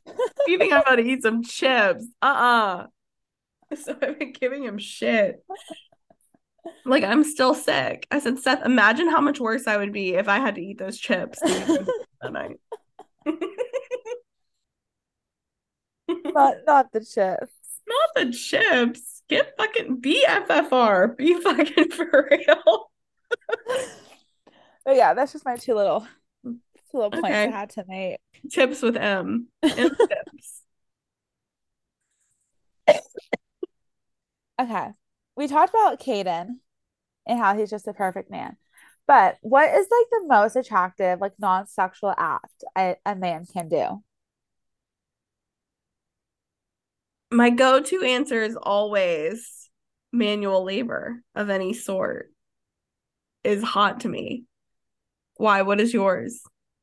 You 0.46 0.58
think 0.58 0.72
I'm 0.72 0.82
about 0.82 0.96
to 0.96 1.02
eat 1.02 1.22
some 1.22 1.42
chips? 1.42 2.06
Uh 2.20 2.86
uh 3.70 3.76
So 3.76 3.96
I've 4.02 4.18
been 4.18 4.32
giving 4.32 4.64
him 4.64 4.78
shit. 4.78 5.42
Like 6.84 7.04
I'm 7.04 7.24
still 7.24 7.54
sick. 7.54 8.06
I 8.10 8.18
said, 8.18 8.38
Seth, 8.38 8.64
imagine 8.64 9.08
how 9.08 9.20
much 9.20 9.40
worse 9.40 9.66
I 9.66 9.76
would 9.76 9.92
be 9.92 10.14
if 10.14 10.28
I 10.28 10.38
had 10.38 10.56
to 10.56 10.60
eat 10.60 10.78
those 10.78 10.98
chips 10.98 11.38
that 11.40 12.32
night. 12.32 12.60
not 16.08 16.56
not 16.66 16.92
the 16.92 17.00
chips. 17.00 17.52
Not 17.86 18.10
the 18.14 18.32
chips. 18.32 19.22
Get 19.28 19.54
fucking 19.56 20.00
BFFR. 20.00 21.16
Be 21.16 21.40
fucking 21.40 21.90
for 21.92 22.28
real. 22.30 22.90
but 24.84 24.96
yeah, 24.96 25.14
that's 25.14 25.32
just 25.32 25.44
my 25.44 25.56
two 25.56 25.74
little 25.74 26.06
two 26.44 26.52
little 26.92 27.10
points 27.10 27.26
okay. 27.26 27.44
I 27.44 27.50
had 27.50 27.70
to 27.70 27.84
make. 27.88 28.18
Tips 28.50 28.82
with 28.82 28.96
M. 28.96 29.48
M 29.62 29.70
tips. 29.70 30.62
okay. 34.60 34.88
We 35.36 35.48
talked 35.48 35.70
about 35.70 36.00
Caden 36.00 36.58
and 37.26 37.38
how 37.38 37.56
he's 37.56 37.70
just 37.70 37.88
a 37.88 37.94
perfect 37.94 38.30
man. 38.30 38.56
But 39.06 39.38
what 39.40 39.68
is 39.68 39.86
like 39.90 40.06
the 40.10 40.26
most 40.26 40.56
attractive, 40.56 41.20
like 41.20 41.32
non-sexual 41.38 42.14
act 42.16 42.64
a, 42.76 42.96
a 43.04 43.14
man 43.16 43.46
can 43.46 43.68
do? 43.68 44.02
My 47.32 47.50
go-to 47.50 48.02
answer 48.02 48.42
is 48.42 48.56
always 48.56 49.70
manual 50.12 50.64
labor 50.64 51.22
of 51.34 51.48
any 51.48 51.72
sort 51.72 52.30
is 53.42 53.62
hot 53.62 54.00
to 54.00 54.08
me. 54.08 54.44
Why? 55.36 55.62
What 55.62 55.80
is 55.80 55.94
yours? 55.94 56.42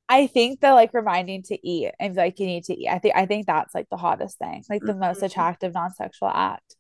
I 0.10 0.26
think 0.26 0.60
the 0.60 0.74
like 0.74 0.94
reminding 0.94 1.44
to 1.44 1.68
eat 1.68 1.92
and 2.00 2.16
like 2.16 2.40
you 2.40 2.48
need 2.48 2.64
to 2.66 2.74
eat. 2.74 2.90
I 2.90 2.98
think 2.98 3.16
I 3.16 3.28
think 3.28 3.46
that's 3.46 3.76
like 3.76 3.88
the 3.92 3.98
hottest 3.98 4.40
thing, 4.40 4.64
like 4.70 4.82
the 4.82 4.94
mm-hmm. 4.94 5.02
most 5.02 5.22
attractive 5.22 5.76
non-sexual 5.76 6.30
act. 6.30 6.76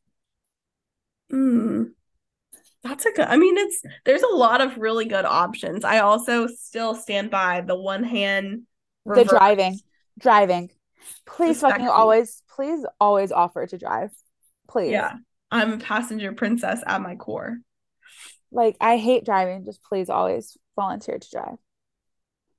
Mm. 1.31 1.91
That's 2.83 3.05
a 3.05 3.11
good. 3.11 3.27
I 3.27 3.37
mean, 3.37 3.55
it's 3.57 3.83
there's 4.05 4.23
a 4.23 4.35
lot 4.35 4.61
of 4.61 4.77
really 4.77 5.05
good 5.05 5.25
options. 5.25 5.83
I 5.83 5.99
also 5.99 6.47
still 6.47 6.95
stand 6.95 7.29
by 7.29 7.61
the 7.61 7.79
one 7.79 8.03
hand. 8.03 8.63
Reverse. 9.05 9.25
The 9.25 9.29
driving, 9.37 9.79
driving. 10.17 10.69
Please 11.25 11.61
fucking 11.61 11.87
always, 11.87 12.41
please 12.49 12.85
always 12.99 13.31
offer 13.31 13.65
to 13.65 13.77
drive. 13.77 14.11
Please. 14.67 14.91
Yeah, 14.91 15.13
I'm 15.51 15.73
a 15.73 15.77
passenger 15.77 16.33
princess 16.33 16.81
at 16.85 17.01
my 17.01 17.15
core. 17.15 17.57
Like 18.51 18.75
I 18.81 18.97
hate 18.97 19.25
driving. 19.25 19.65
Just 19.65 19.83
please 19.83 20.09
always 20.09 20.57
volunteer 20.75 21.19
to 21.19 21.29
drive. 21.29 21.57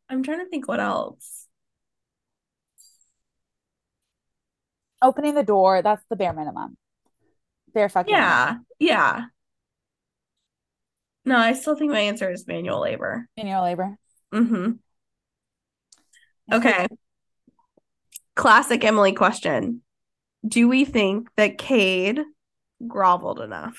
I'm 0.08 0.22
trying 0.22 0.40
to 0.40 0.46
think 0.46 0.68
what 0.68 0.80
else. 0.80 1.46
Opening 5.02 5.34
the 5.34 5.42
door, 5.42 5.82
that's 5.82 6.04
the 6.10 6.16
bare 6.16 6.32
minimum. 6.32 6.76
Bare 7.72 7.88
fucking 7.88 8.12
Yeah. 8.12 8.44
Minimum. 8.44 8.66
Yeah. 8.78 9.24
No, 11.24 11.36
I 11.36 11.52
still 11.52 11.76
think 11.76 11.92
my 11.92 12.00
answer 12.00 12.30
is 12.30 12.46
manual 12.46 12.80
labor. 12.80 13.28
Manual 13.36 13.62
labor. 13.62 13.98
Mm-hmm. 14.34 14.72
Okay. 16.52 16.86
Classic 18.40 18.82
Emily 18.82 19.12
question. 19.12 19.82
Do 20.48 20.66
we 20.66 20.86
think 20.86 21.28
that 21.36 21.58
Cade 21.58 22.22
groveled 22.88 23.38
enough? 23.38 23.78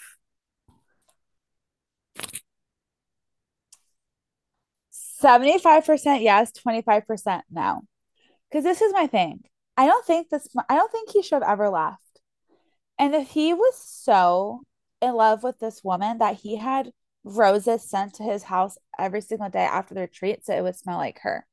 75% 5.19 6.21
yes, 6.21 6.51
25% 6.51 7.41
no. 7.49 7.81
Because 8.51 8.63
this 8.63 8.83
is 8.83 8.93
my 8.93 9.07
thing. 9.07 9.39
I 9.77 9.87
don't 9.87 10.05
think 10.05 10.29
this, 10.29 10.47
I 10.69 10.75
don't 10.75 10.91
think 10.91 11.09
he 11.09 11.23
should 11.23 11.41
have 11.41 11.51
ever 11.51 11.71
left. 11.71 12.21
And 12.99 13.15
if 13.15 13.29
he 13.29 13.55
was 13.55 13.73
so 13.83 14.61
in 15.01 15.15
love 15.15 15.41
with 15.41 15.57
this 15.57 15.83
woman 15.83 16.19
that 16.19 16.35
he 16.35 16.57
had 16.57 16.91
roses 17.23 17.89
sent 17.89 18.13
to 18.13 18.23
his 18.23 18.43
house 18.43 18.77
every 18.99 19.21
single 19.21 19.49
day 19.49 19.65
after 19.65 19.95
the 19.95 20.01
retreat 20.01 20.45
so 20.45 20.55
it 20.55 20.61
would 20.61 20.75
smell 20.75 20.99
like 20.99 21.17
her, 21.23 21.47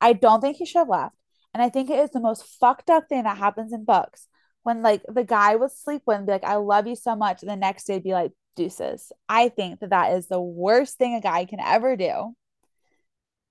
I 0.00 0.12
don't 0.12 0.40
think 0.40 0.58
he 0.58 0.64
should 0.64 0.78
have 0.78 0.88
left. 0.88 1.17
And 1.58 1.64
I 1.64 1.70
think 1.70 1.90
it 1.90 1.98
is 1.98 2.10
the 2.10 2.20
most 2.20 2.44
fucked 2.60 2.88
up 2.88 3.08
thing 3.08 3.24
that 3.24 3.36
happens 3.36 3.72
in 3.72 3.84
books 3.84 4.28
when 4.62 4.80
like 4.80 5.02
the 5.08 5.24
guy 5.24 5.56
would 5.56 5.72
sleep 5.72 6.02
with 6.06 6.18
and 6.18 6.24
be 6.24 6.30
like, 6.30 6.44
I 6.44 6.54
love 6.54 6.86
you 6.86 6.94
so 6.94 7.16
much. 7.16 7.42
And 7.42 7.50
the 7.50 7.56
next 7.56 7.84
day 7.84 7.98
be 7.98 8.12
like, 8.12 8.30
deuces. 8.54 9.10
I 9.28 9.48
think 9.48 9.80
that 9.80 9.90
that 9.90 10.12
is 10.12 10.28
the 10.28 10.40
worst 10.40 10.98
thing 10.98 11.16
a 11.16 11.20
guy 11.20 11.46
can 11.46 11.58
ever 11.58 11.96
do. 11.96 12.36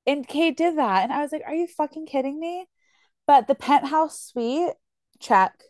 And 0.05 0.25
Cade 0.25 0.55
did 0.55 0.77
that. 0.77 1.03
And 1.03 1.11
I 1.11 1.21
was 1.21 1.33
like, 1.33 1.41
are 1.45 1.53
you 1.53 1.67
fucking 1.67 2.05
kidding 2.05 2.39
me? 2.39 2.67
But 3.25 3.47
the 3.47 3.55
penthouse 3.55 4.21
suite, 4.21 4.71
check. 5.19 5.61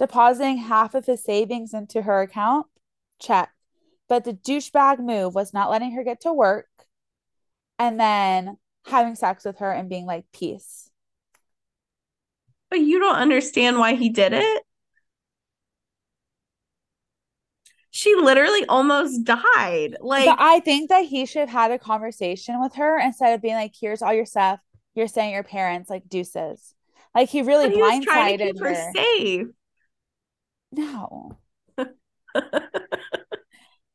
Depositing 0.00 0.56
half 0.58 0.96
of 0.96 1.06
his 1.06 1.22
savings 1.22 1.72
into 1.72 2.02
her 2.02 2.20
account, 2.20 2.66
check. 3.20 3.50
But 4.08 4.24
the 4.24 4.32
douchebag 4.34 4.98
move 4.98 5.36
was 5.36 5.54
not 5.54 5.70
letting 5.70 5.92
her 5.92 6.02
get 6.02 6.22
to 6.22 6.32
work 6.32 6.66
and 7.78 8.00
then 8.00 8.56
having 8.86 9.14
sex 9.14 9.44
with 9.44 9.58
her 9.58 9.70
and 9.70 9.88
being 9.88 10.04
like, 10.04 10.24
peace. 10.32 10.85
But 12.70 12.80
you 12.80 12.98
don't 12.98 13.16
understand 13.16 13.78
why 13.78 13.94
he 13.94 14.08
did 14.08 14.32
it? 14.32 14.62
she 17.96 18.14
literally 18.14 18.66
almost 18.66 19.24
died. 19.24 19.96
Like 20.00 20.26
but 20.26 20.36
I 20.38 20.60
think 20.60 20.90
that 20.90 21.06
he 21.06 21.24
should 21.24 21.40
have 21.40 21.48
had 21.48 21.70
a 21.70 21.78
conversation 21.78 22.60
with 22.60 22.74
her 22.74 23.00
instead 23.00 23.32
of 23.32 23.40
being 23.40 23.54
like, 23.54 23.72
"Here's 23.80 24.02
all 24.02 24.12
your 24.12 24.26
stuff. 24.26 24.60
You're 24.94 25.08
saying 25.08 25.32
your 25.32 25.42
parents 25.42 25.88
like 25.88 26.06
deuces." 26.06 26.74
Like 27.14 27.30
he 27.30 27.40
really 27.40 27.70
he 27.70 27.80
blindsided 27.80 28.60
her. 28.60 28.68
her 28.68 28.92
safe. 28.94 29.46
No. 30.72 31.38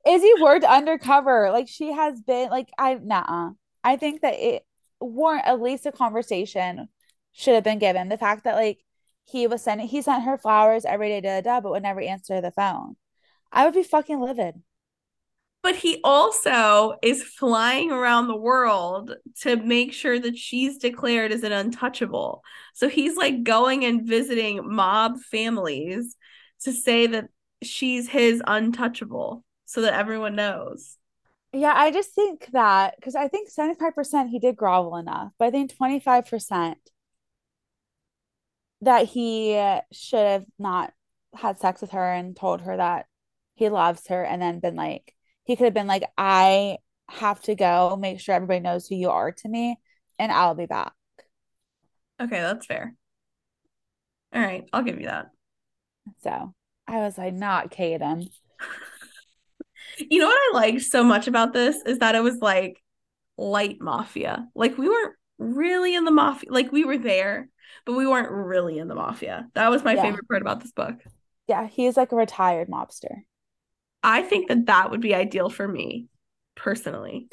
Izzy 0.08 0.32
worked 0.42 0.66
undercover. 0.66 1.52
Like 1.52 1.68
she 1.68 1.92
has 1.94 2.20
been 2.22 2.50
like 2.50 2.70
I 2.80 2.96
nah. 2.96 3.52
I 3.84 3.98
think 3.98 4.22
that 4.22 4.34
it 4.34 4.64
warrant 5.00 5.46
at 5.46 5.62
least 5.62 5.86
a 5.86 5.92
conversation 5.92 6.88
should 7.32 7.56
have 7.56 7.64
been 7.64 7.80
given. 7.80 8.10
The 8.10 8.18
fact 8.18 8.44
that 8.44 8.56
like 8.56 8.80
he 9.24 9.48
was 9.48 9.64
sending 9.64 9.88
he 9.88 10.02
sent 10.02 10.24
her 10.24 10.38
flowers 10.38 10.86
every 10.86 11.10
day, 11.10 11.22
da, 11.22 11.42
da, 11.42 11.62
but 11.62 11.72
would 11.72 11.84
never 11.84 12.02
answer 12.02 12.42
the 12.42 12.52
phone. 12.52 12.96
I 13.52 13.66
would 13.66 13.74
be 13.74 13.84
fucking 13.84 14.20
livid. 14.20 14.62
But 15.64 15.76
he 15.76 16.02
also 16.04 16.96
is 17.04 17.24
flying 17.24 17.92
around 17.92 18.28
the 18.28 18.36
world 18.36 19.16
to 19.42 19.58
make 19.58 19.94
sure 19.94 20.20
that 20.20 20.36
she's 20.36 20.78
declared 20.78 21.32
as 21.32 21.44
an 21.44 21.52
untouchable. 21.52 22.44
So 22.74 22.90
he's 22.90 23.16
like 23.16 23.44
going 23.44 23.86
and 23.86 24.08
visiting 24.08 24.68
mob 24.68 25.20
families 25.20 26.16
to 26.64 26.74
say 26.74 27.06
that 27.08 27.30
she's 27.62 28.10
his 28.10 28.42
untouchable 28.48 29.44
so 29.66 29.82
that 29.82 29.94
everyone 29.94 30.36
knows. 30.36 30.98
Yeah, 31.54 31.74
I 31.76 31.92
just 31.92 32.16
think 32.16 32.48
that 32.54 32.96
because 32.96 33.14
I 33.16 33.28
think 33.28 33.50
75% 33.50 34.30
he 34.30 34.40
did 34.40 34.56
grovel 34.56 34.96
enough, 34.96 35.34
but 35.38 35.46
I 35.46 35.52
think 35.52 35.76
25% 35.76 36.76
that 38.82 39.08
he 39.08 39.54
should 39.92 40.28
have 40.28 40.46
not 40.60 40.94
had 41.34 41.60
sex 41.60 41.82
with 41.82 41.92
her 41.92 42.12
and 42.12 42.36
told 42.36 42.62
her 42.62 42.76
that 42.78 43.06
he 43.56 43.70
loves 43.70 44.08
her 44.08 44.24
and 44.24 44.42
then 44.42 44.60
been 44.60 44.76
like 44.76 45.14
he 45.44 45.56
could 45.56 45.66
have 45.66 45.74
been 45.74 45.88
like 45.88 46.04
i 46.18 46.78
have 47.12 47.42
to 47.42 47.56
go. 47.56 47.98
Make 48.00 48.20
sure 48.20 48.36
everybody 48.36 48.62
knows 48.62 48.88
who 48.88 48.96
you 48.96 49.10
are 49.10 49.32
to 49.32 49.50
me 49.50 49.78
and 50.18 50.32
i'll 50.32 50.56
be 50.56 50.66
back. 50.66 50.94
Okay 52.22 52.40
that's 52.40 52.66
fair. 52.66 52.96
All 54.34 54.42
right 54.42 54.68
i'll 54.74 54.84
give 54.84 55.00
you 55.00 55.08
that. 55.08 55.28
So 56.24 56.54
i 56.88 56.98
was 56.98 57.18
like 57.18 57.34
not 57.34 57.72
Caden 57.72 58.28
you 59.98 60.20
know 60.20 60.26
what 60.26 60.56
i 60.56 60.58
liked 60.58 60.82
so 60.82 61.04
much 61.04 61.28
about 61.28 61.54
this 61.54 61.78
is 61.86 62.00
that 62.00 62.16
it 62.16 62.24
was 62.24 62.38
like 62.38 62.82
light 63.38 63.78
mafia. 63.80 64.48
Like 64.56 64.78
we 64.78 64.90
weren't 64.90 65.16
really 65.38 65.96
in 65.96 66.06
the 66.06 66.12
mafia 66.12 66.52
like 66.52 66.72
we 66.72 66.84
were 66.84 66.98
there 66.98 67.50
but 67.86 67.94
we 67.94 68.08
weren't 68.08 68.32
really 68.32 68.78
in 68.78 68.88
the 68.88 68.96
mafia 68.96 69.48
that 69.54 69.70
was 69.70 69.84
my 69.84 69.94
yeah. 69.94 70.02
favorite 70.02 70.28
part 70.28 70.42
about 70.42 70.62
this 70.62 70.72
book 70.72 70.96
yeah 71.48 71.68
he 71.68 71.86
is 71.86 71.98
like 71.98 72.12
a 72.12 72.16
retired 72.16 72.68
mobster 72.68 73.24
I 74.04 74.24
think 74.24 74.48
that 74.48 74.66
that 74.66 74.92
would 74.92 75.02
be 75.02 75.14
ideal 75.14 75.50
for 75.50 75.68
me 75.68 76.08
personally. 76.56 77.30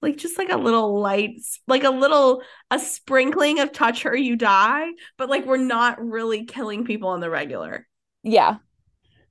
Like 0.00 0.16
just 0.18 0.38
like 0.38 0.50
a 0.50 0.56
little 0.56 1.00
light, 1.00 1.40
like 1.66 1.84
a 1.84 1.90
little 1.90 2.42
a 2.70 2.78
sprinkling 2.78 3.58
of 3.58 3.72
touch 3.72 4.02
her 4.02 4.14
you 4.14 4.36
die, 4.36 4.88
but 5.16 5.30
like 5.30 5.46
we're 5.46 5.56
not 5.56 6.04
really 6.04 6.44
killing 6.44 6.84
people 6.84 7.08
on 7.08 7.20
the 7.20 7.30
regular. 7.30 7.86
Yeah. 8.22 8.56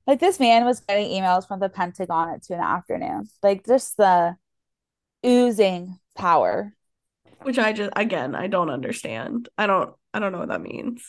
Like 0.06 0.20
this 0.20 0.40
man 0.40 0.64
was 0.64 0.80
getting 0.80 1.08
emails 1.08 1.46
from 1.46 1.60
the 1.60 1.68
Pentagon 1.68 2.28
at 2.28 2.42
two 2.42 2.54
in 2.54 2.58
the 2.58 2.66
afternoon. 2.66 3.28
Like 3.42 3.64
just 3.64 3.96
the 3.96 4.36
oozing 5.24 5.98
power. 6.16 6.74
Which 7.44 7.58
I 7.58 7.72
just 7.74 7.92
again 7.94 8.34
I 8.34 8.46
don't 8.46 8.70
understand. 8.70 9.48
I 9.58 9.66
don't 9.66 9.94
I 10.12 10.18
don't 10.18 10.32
know 10.32 10.38
what 10.38 10.48
that 10.48 10.62
means. 10.62 11.04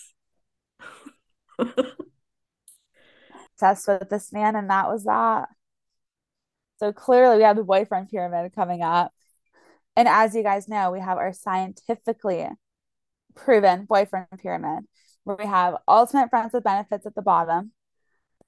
Obsessed 3.54 3.88
with 3.88 4.10
this 4.10 4.34
man, 4.34 4.58
and 4.58 4.70
that 4.70 4.90
was 4.90 5.06
that. 5.06 5.48
So 6.80 6.92
clearly 6.92 7.38
we 7.38 7.44
have 7.44 7.56
the 7.56 7.64
boyfriend 7.64 8.10
pyramid 8.10 8.54
coming 8.54 8.82
up. 8.82 9.14
And 9.96 10.10
as 10.10 10.36
you 10.36 10.44
guys 10.44 10.68
know, 10.68 10.92
we 10.92 11.00
have 11.00 11.18
our 11.18 11.32
scientifically 11.32 12.50
proven 13.34 13.86
boyfriend 13.86 14.28
pyramid 14.42 14.84
where 15.24 15.38
we 15.38 15.46
have 15.46 15.78
ultimate 15.88 16.30
friends 16.30 16.52
with 16.52 16.66
benefits 16.66 17.06
at 17.06 17.16
the 17.16 17.22
bottom. 17.22 17.72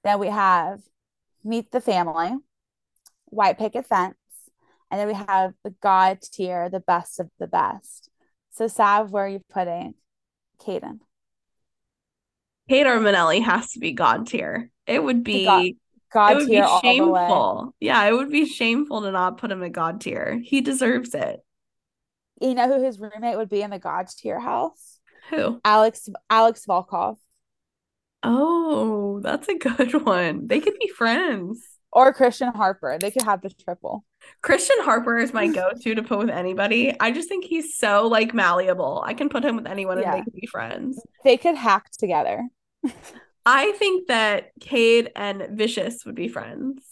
Then 0.04 0.18
we 0.18 0.28
have 0.28 0.80
meet 1.42 1.70
the 1.70 1.80
family, 1.80 2.32
white 3.26 3.58
picket 3.58 3.86
fence, 3.86 4.16
and 4.90 5.00
then 5.00 5.06
we 5.06 5.14
have 5.14 5.52
the 5.64 5.74
God 5.82 6.20
tier, 6.22 6.68
the 6.68 6.80
best 6.80 7.20
of 7.20 7.28
the 7.38 7.46
best. 7.46 8.10
So, 8.50 8.66
Sav, 8.66 9.10
where 9.10 9.26
are 9.26 9.28
you 9.28 9.40
putting 9.50 9.94
Caden? 10.60 11.00
Cade 12.68 12.86
Armanelli 12.86 13.42
has 13.42 13.72
to 13.72 13.78
be 13.78 13.92
God 13.92 14.26
tier. 14.26 14.70
It 14.86 15.02
would 15.02 15.24
be 15.24 15.44
God, 15.44 15.70
God 16.12 16.32
it 16.32 16.36
would 16.36 16.46
tier 16.48 16.62
be 16.64 16.80
shameful. 16.82 17.74
Yeah, 17.80 18.04
it 18.04 18.12
would 18.12 18.30
be 18.30 18.46
shameful 18.46 19.02
to 19.02 19.12
not 19.12 19.38
put 19.38 19.50
him 19.50 19.62
in 19.62 19.72
God 19.72 20.00
tier. 20.00 20.40
He 20.42 20.60
deserves 20.60 21.14
it. 21.14 21.40
You 22.40 22.54
know 22.54 22.68
who 22.68 22.82
his 22.82 22.98
roommate 22.98 23.36
would 23.36 23.48
be 23.48 23.62
in 23.62 23.70
the 23.70 23.78
God 23.78 24.08
tier 24.08 24.38
house? 24.38 24.98
Who? 25.30 25.60
Alex 25.64 26.08
Alex 26.30 26.64
Volkov. 26.68 27.16
Oh, 28.22 29.20
that's 29.22 29.48
a 29.48 29.54
good 29.54 30.04
one. 30.04 30.46
They 30.46 30.60
could 30.60 30.78
be 30.78 30.88
friends. 30.88 31.62
Or 31.92 32.12
Christian 32.12 32.52
Harper. 32.52 32.98
They 33.00 33.10
could 33.10 33.22
have 33.22 33.40
the 33.40 33.50
triple. 33.50 34.04
Christian 34.42 34.76
Harper 34.80 35.18
is 35.18 35.32
my 35.32 35.48
go-to 35.48 35.94
to 35.94 36.02
put 36.02 36.18
with 36.18 36.30
anybody. 36.30 36.94
I 37.00 37.10
just 37.10 37.28
think 37.28 37.44
he's 37.44 37.76
so 37.76 38.06
like 38.06 38.34
malleable. 38.34 39.02
I 39.04 39.14
can 39.14 39.28
put 39.28 39.44
him 39.44 39.56
with 39.56 39.66
anyone 39.66 39.98
Yeah. 39.98 40.12
and 40.14 40.20
they 40.20 40.24
could 40.24 40.34
be 40.40 40.46
friends. 40.46 41.00
They 41.24 41.36
could 41.36 41.56
hack 41.56 41.90
together. 41.98 42.46
I 43.44 43.72
think 43.72 44.08
that 44.08 44.50
Cade 44.60 45.10
and 45.16 45.48
Vicious 45.58 46.04
would 46.04 46.14
be 46.14 46.28
friends. 46.28 46.84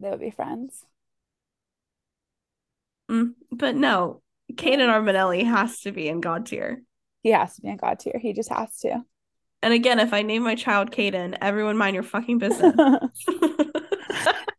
They 0.00 0.10
would 0.10 0.20
be 0.20 0.30
friends. 0.30 0.84
Mm, 3.10 3.32
but 3.50 3.74
no, 3.74 4.22
Cade 4.56 4.80
and 4.80 4.90
Armanelli 4.90 5.44
has 5.44 5.80
to 5.80 5.92
be 5.92 6.08
in 6.08 6.20
God 6.20 6.46
tier. 6.46 6.82
He 7.22 7.30
has 7.30 7.56
to 7.56 7.62
be 7.62 7.68
in 7.68 7.76
God 7.78 7.98
tier. 7.98 8.18
He 8.20 8.32
just 8.32 8.50
has 8.50 8.78
to. 8.80 9.02
And 9.62 9.72
again, 9.74 9.98
if 9.98 10.12
I 10.12 10.22
name 10.22 10.44
my 10.44 10.54
child 10.54 10.92
Caden, 10.92 11.36
everyone 11.40 11.76
mind 11.76 11.94
your 11.94 12.04
fucking 12.04 12.38
business. 12.38 12.74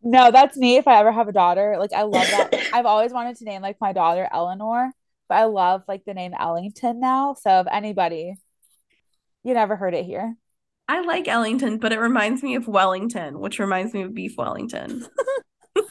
no, 0.10 0.32
that's 0.32 0.58
me 0.58 0.78
if 0.78 0.88
I 0.88 1.00
ever 1.00 1.12
have 1.12 1.28
a 1.28 1.32
daughter. 1.32 1.76
Like 1.78 1.94
I 1.94 2.02
love 2.02 2.28
that. 2.32 2.56
I've 2.74 2.88
always 2.88 3.14
wanted 3.14 3.36
to 3.38 3.46
name 3.46 3.62
like 3.62 3.78
my 3.80 3.94
daughter 3.94 4.28
Eleanor, 4.32 4.92
but 5.28 5.36
I 5.36 5.44
love 5.46 5.84
like 5.88 6.04
the 6.04 6.16
name 6.16 6.34
Ellington 6.38 7.00
now. 7.00 7.36
So 7.36 7.60
if 7.60 7.68
anybody, 7.72 8.34
you 9.44 9.54
never 9.54 9.76
heard 9.76 9.94
it 9.94 10.06
here. 10.06 10.36
I 10.88 11.02
like 11.02 11.28
Ellington, 11.28 11.78
but 11.78 11.94
it 11.94 12.00
reminds 12.00 12.42
me 12.42 12.56
of 12.56 12.68
Wellington, 12.68 13.40
which 13.40 13.60
reminds 13.60 13.94
me 13.94 14.02
of 14.02 14.16
Beef 14.16 14.36
Wellington. 14.36 15.06
so 15.76 15.84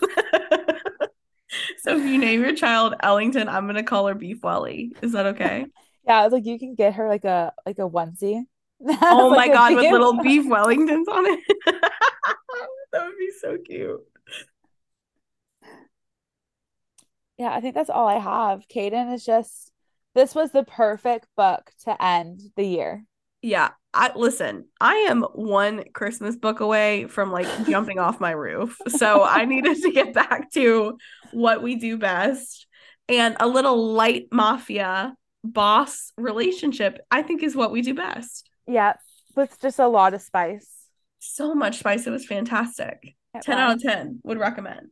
if 1.97 2.05
you 2.05 2.19
name 2.19 2.41
your 2.41 2.57
child 2.57 2.97
Ellington, 3.01 3.49
I'm 3.49 3.69
gonna 3.69 3.85
call 3.85 4.09
her 4.09 4.17
Beef 4.17 4.43
Welly. 4.43 4.97
Is 5.01 5.13
that 5.13 5.27
okay? 5.27 5.67
Yeah, 6.07 6.25
it's 6.25 6.33
like 6.33 6.47
you 6.47 6.59
can 6.59 6.75
get 6.75 6.95
her 6.95 7.07
like 7.07 7.27
a 7.27 7.53
like 7.67 7.79
a 7.79 7.83
onesie. 7.83 8.43
Oh 8.87 9.31
my 9.31 9.49
god, 9.49 9.75
with 9.75 9.91
little 9.91 10.23
Beef 10.23 10.47
Wellingtons 10.49 11.09
on 11.09 11.27
it. 11.27 11.41
that 12.93 13.07
would 13.07 13.19
be 13.19 13.31
so 13.41 13.57
cute. 13.59 14.01
Yeah, 17.39 17.53
I 17.53 17.61
think 17.61 17.75
that's 17.75 17.91
all 17.91 18.07
I 18.07 18.19
have. 18.19 18.67
Caden 18.69 19.13
is 19.15 19.25
just 19.25 19.73
this 20.15 20.35
was 20.35 20.51
the 20.51 20.65
perfect 20.65 21.27
book 21.37 21.71
to 21.85 22.03
end 22.03 22.41
the 22.57 22.65
year. 22.65 23.05
Yeah, 23.41 23.71
I 23.95 24.13
listen, 24.17 24.67
I 24.81 25.07
am 25.09 25.23
one 25.23 25.85
Christmas 25.93 26.37
book 26.37 26.61
away 26.61 27.07
from 27.07 27.31
like 27.31 27.47
jumping 27.67 27.99
off 28.01 28.21
my 28.21 28.33
roof. 28.33 28.77
So 28.89 29.23
I 29.23 29.45
needed 29.47 29.81
to 29.83 29.93
get 29.93 30.13
back 30.13 30.51
to 30.53 30.99
what 31.33 31.63
we 31.63 31.77
do 31.77 31.97
best. 31.97 32.67
And 33.09 33.37
a 33.41 33.47
little 33.47 33.93
light 33.93 34.27
mafia 34.33 35.15
boss 35.45 36.13
relationship, 36.17 36.99
I 37.11 37.23
think, 37.23 37.43
is 37.43 37.57
what 37.57 37.71
we 37.71 37.81
do 37.81 37.95
best. 37.95 38.51
Yeah, 38.69 38.95
with 39.35 39.59
just 39.61 39.79
a 39.79 39.89
lot 39.89 40.15
of 40.15 40.21
spice. 40.21 40.69
So 41.19 41.55
much 41.55 41.79
spice. 41.79 42.07
It 42.07 42.11
was 42.11 42.27
fantastic. 42.27 43.17
It 43.35 43.43
10 43.43 43.59
out 43.59 43.77
of 43.77 43.83
10 43.83 44.21
would 44.25 44.39
recommend. 44.39 44.91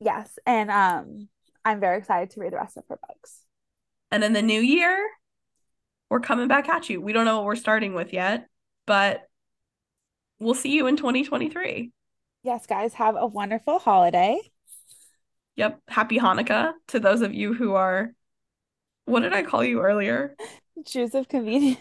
Yes, 0.00 0.38
and 0.46 0.70
um, 0.70 1.28
I'm 1.64 1.80
very 1.80 1.98
excited 1.98 2.30
to 2.30 2.40
read 2.40 2.52
the 2.52 2.56
rest 2.56 2.76
of 2.76 2.84
her 2.88 2.98
books. 3.08 3.42
And 4.10 4.22
in 4.22 4.32
the 4.32 4.42
new 4.42 4.60
year, 4.60 5.04
we're 6.08 6.20
coming 6.20 6.46
back 6.46 6.68
at 6.68 6.88
you. 6.88 7.00
We 7.00 7.12
don't 7.12 7.24
know 7.24 7.38
what 7.38 7.46
we're 7.46 7.56
starting 7.56 7.94
with 7.94 8.12
yet, 8.12 8.46
but 8.86 9.22
we'll 10.38 10.54
see 10.54 10.72
you 10.72 10.86
in 10.86 10.96
2023. 10.96 11.90
Yes, 12.44 12.66
guys, 12.66 12.94
have 12.94 13.16
a 13.18 13.26
wonderful 13.26 13.80
holiday. 13.80 14.38
Yep. 15.56 15.80
Happy 15.88 16.18
Hanukkah 16.18 16.74
to 16.88 17.00
those 17.00 17.22
of 17.22 17.34
you 17.34 17.54
who 17.54 17.74
are, 17.74 18.12
what 19.06 19.20
did 19.20 19.32
I 19.32 19.42
call 19.42 19.64
you 19.64 19.80
earlier? 19.80 20.36
Jews 20.86 21.14
of 21.14 21.26
convenience. 21.28 21.80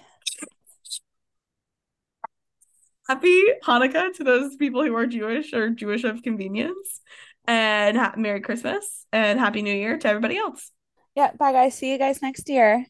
Happy 3.08 3.44
Hanukkah 3.64 4.14
to 4.16 4.24
those 4.24 4.56
people 4.56 4.84
who 4.84 4.96
are 4.96 5.06
Jewish 5.06 5.54
or 5.54 5.70
Jewish 5.70 6.04
of 6.04 6.24
convenience. 6.24 7.02
And 7.48 7.96
ha- 7.96 8.16
Merry 8.18 8.42
Christmas 8.42 9.06
and 9.12 9.40
Happy 9.40 9.62
New 9.62 9.74
Year 9.74 10.00
to 10.00 10.08
everybody 10.08 10.38
else. 10.38 10.72
Yeah, 11.16 11.32
bye 11.38 11.52
guys. 11.52 11.76
See 11.76 11.92
you 11.92 12.00
guys 12.00 12.22
next 12.22 12.50
year. 12.50 12.86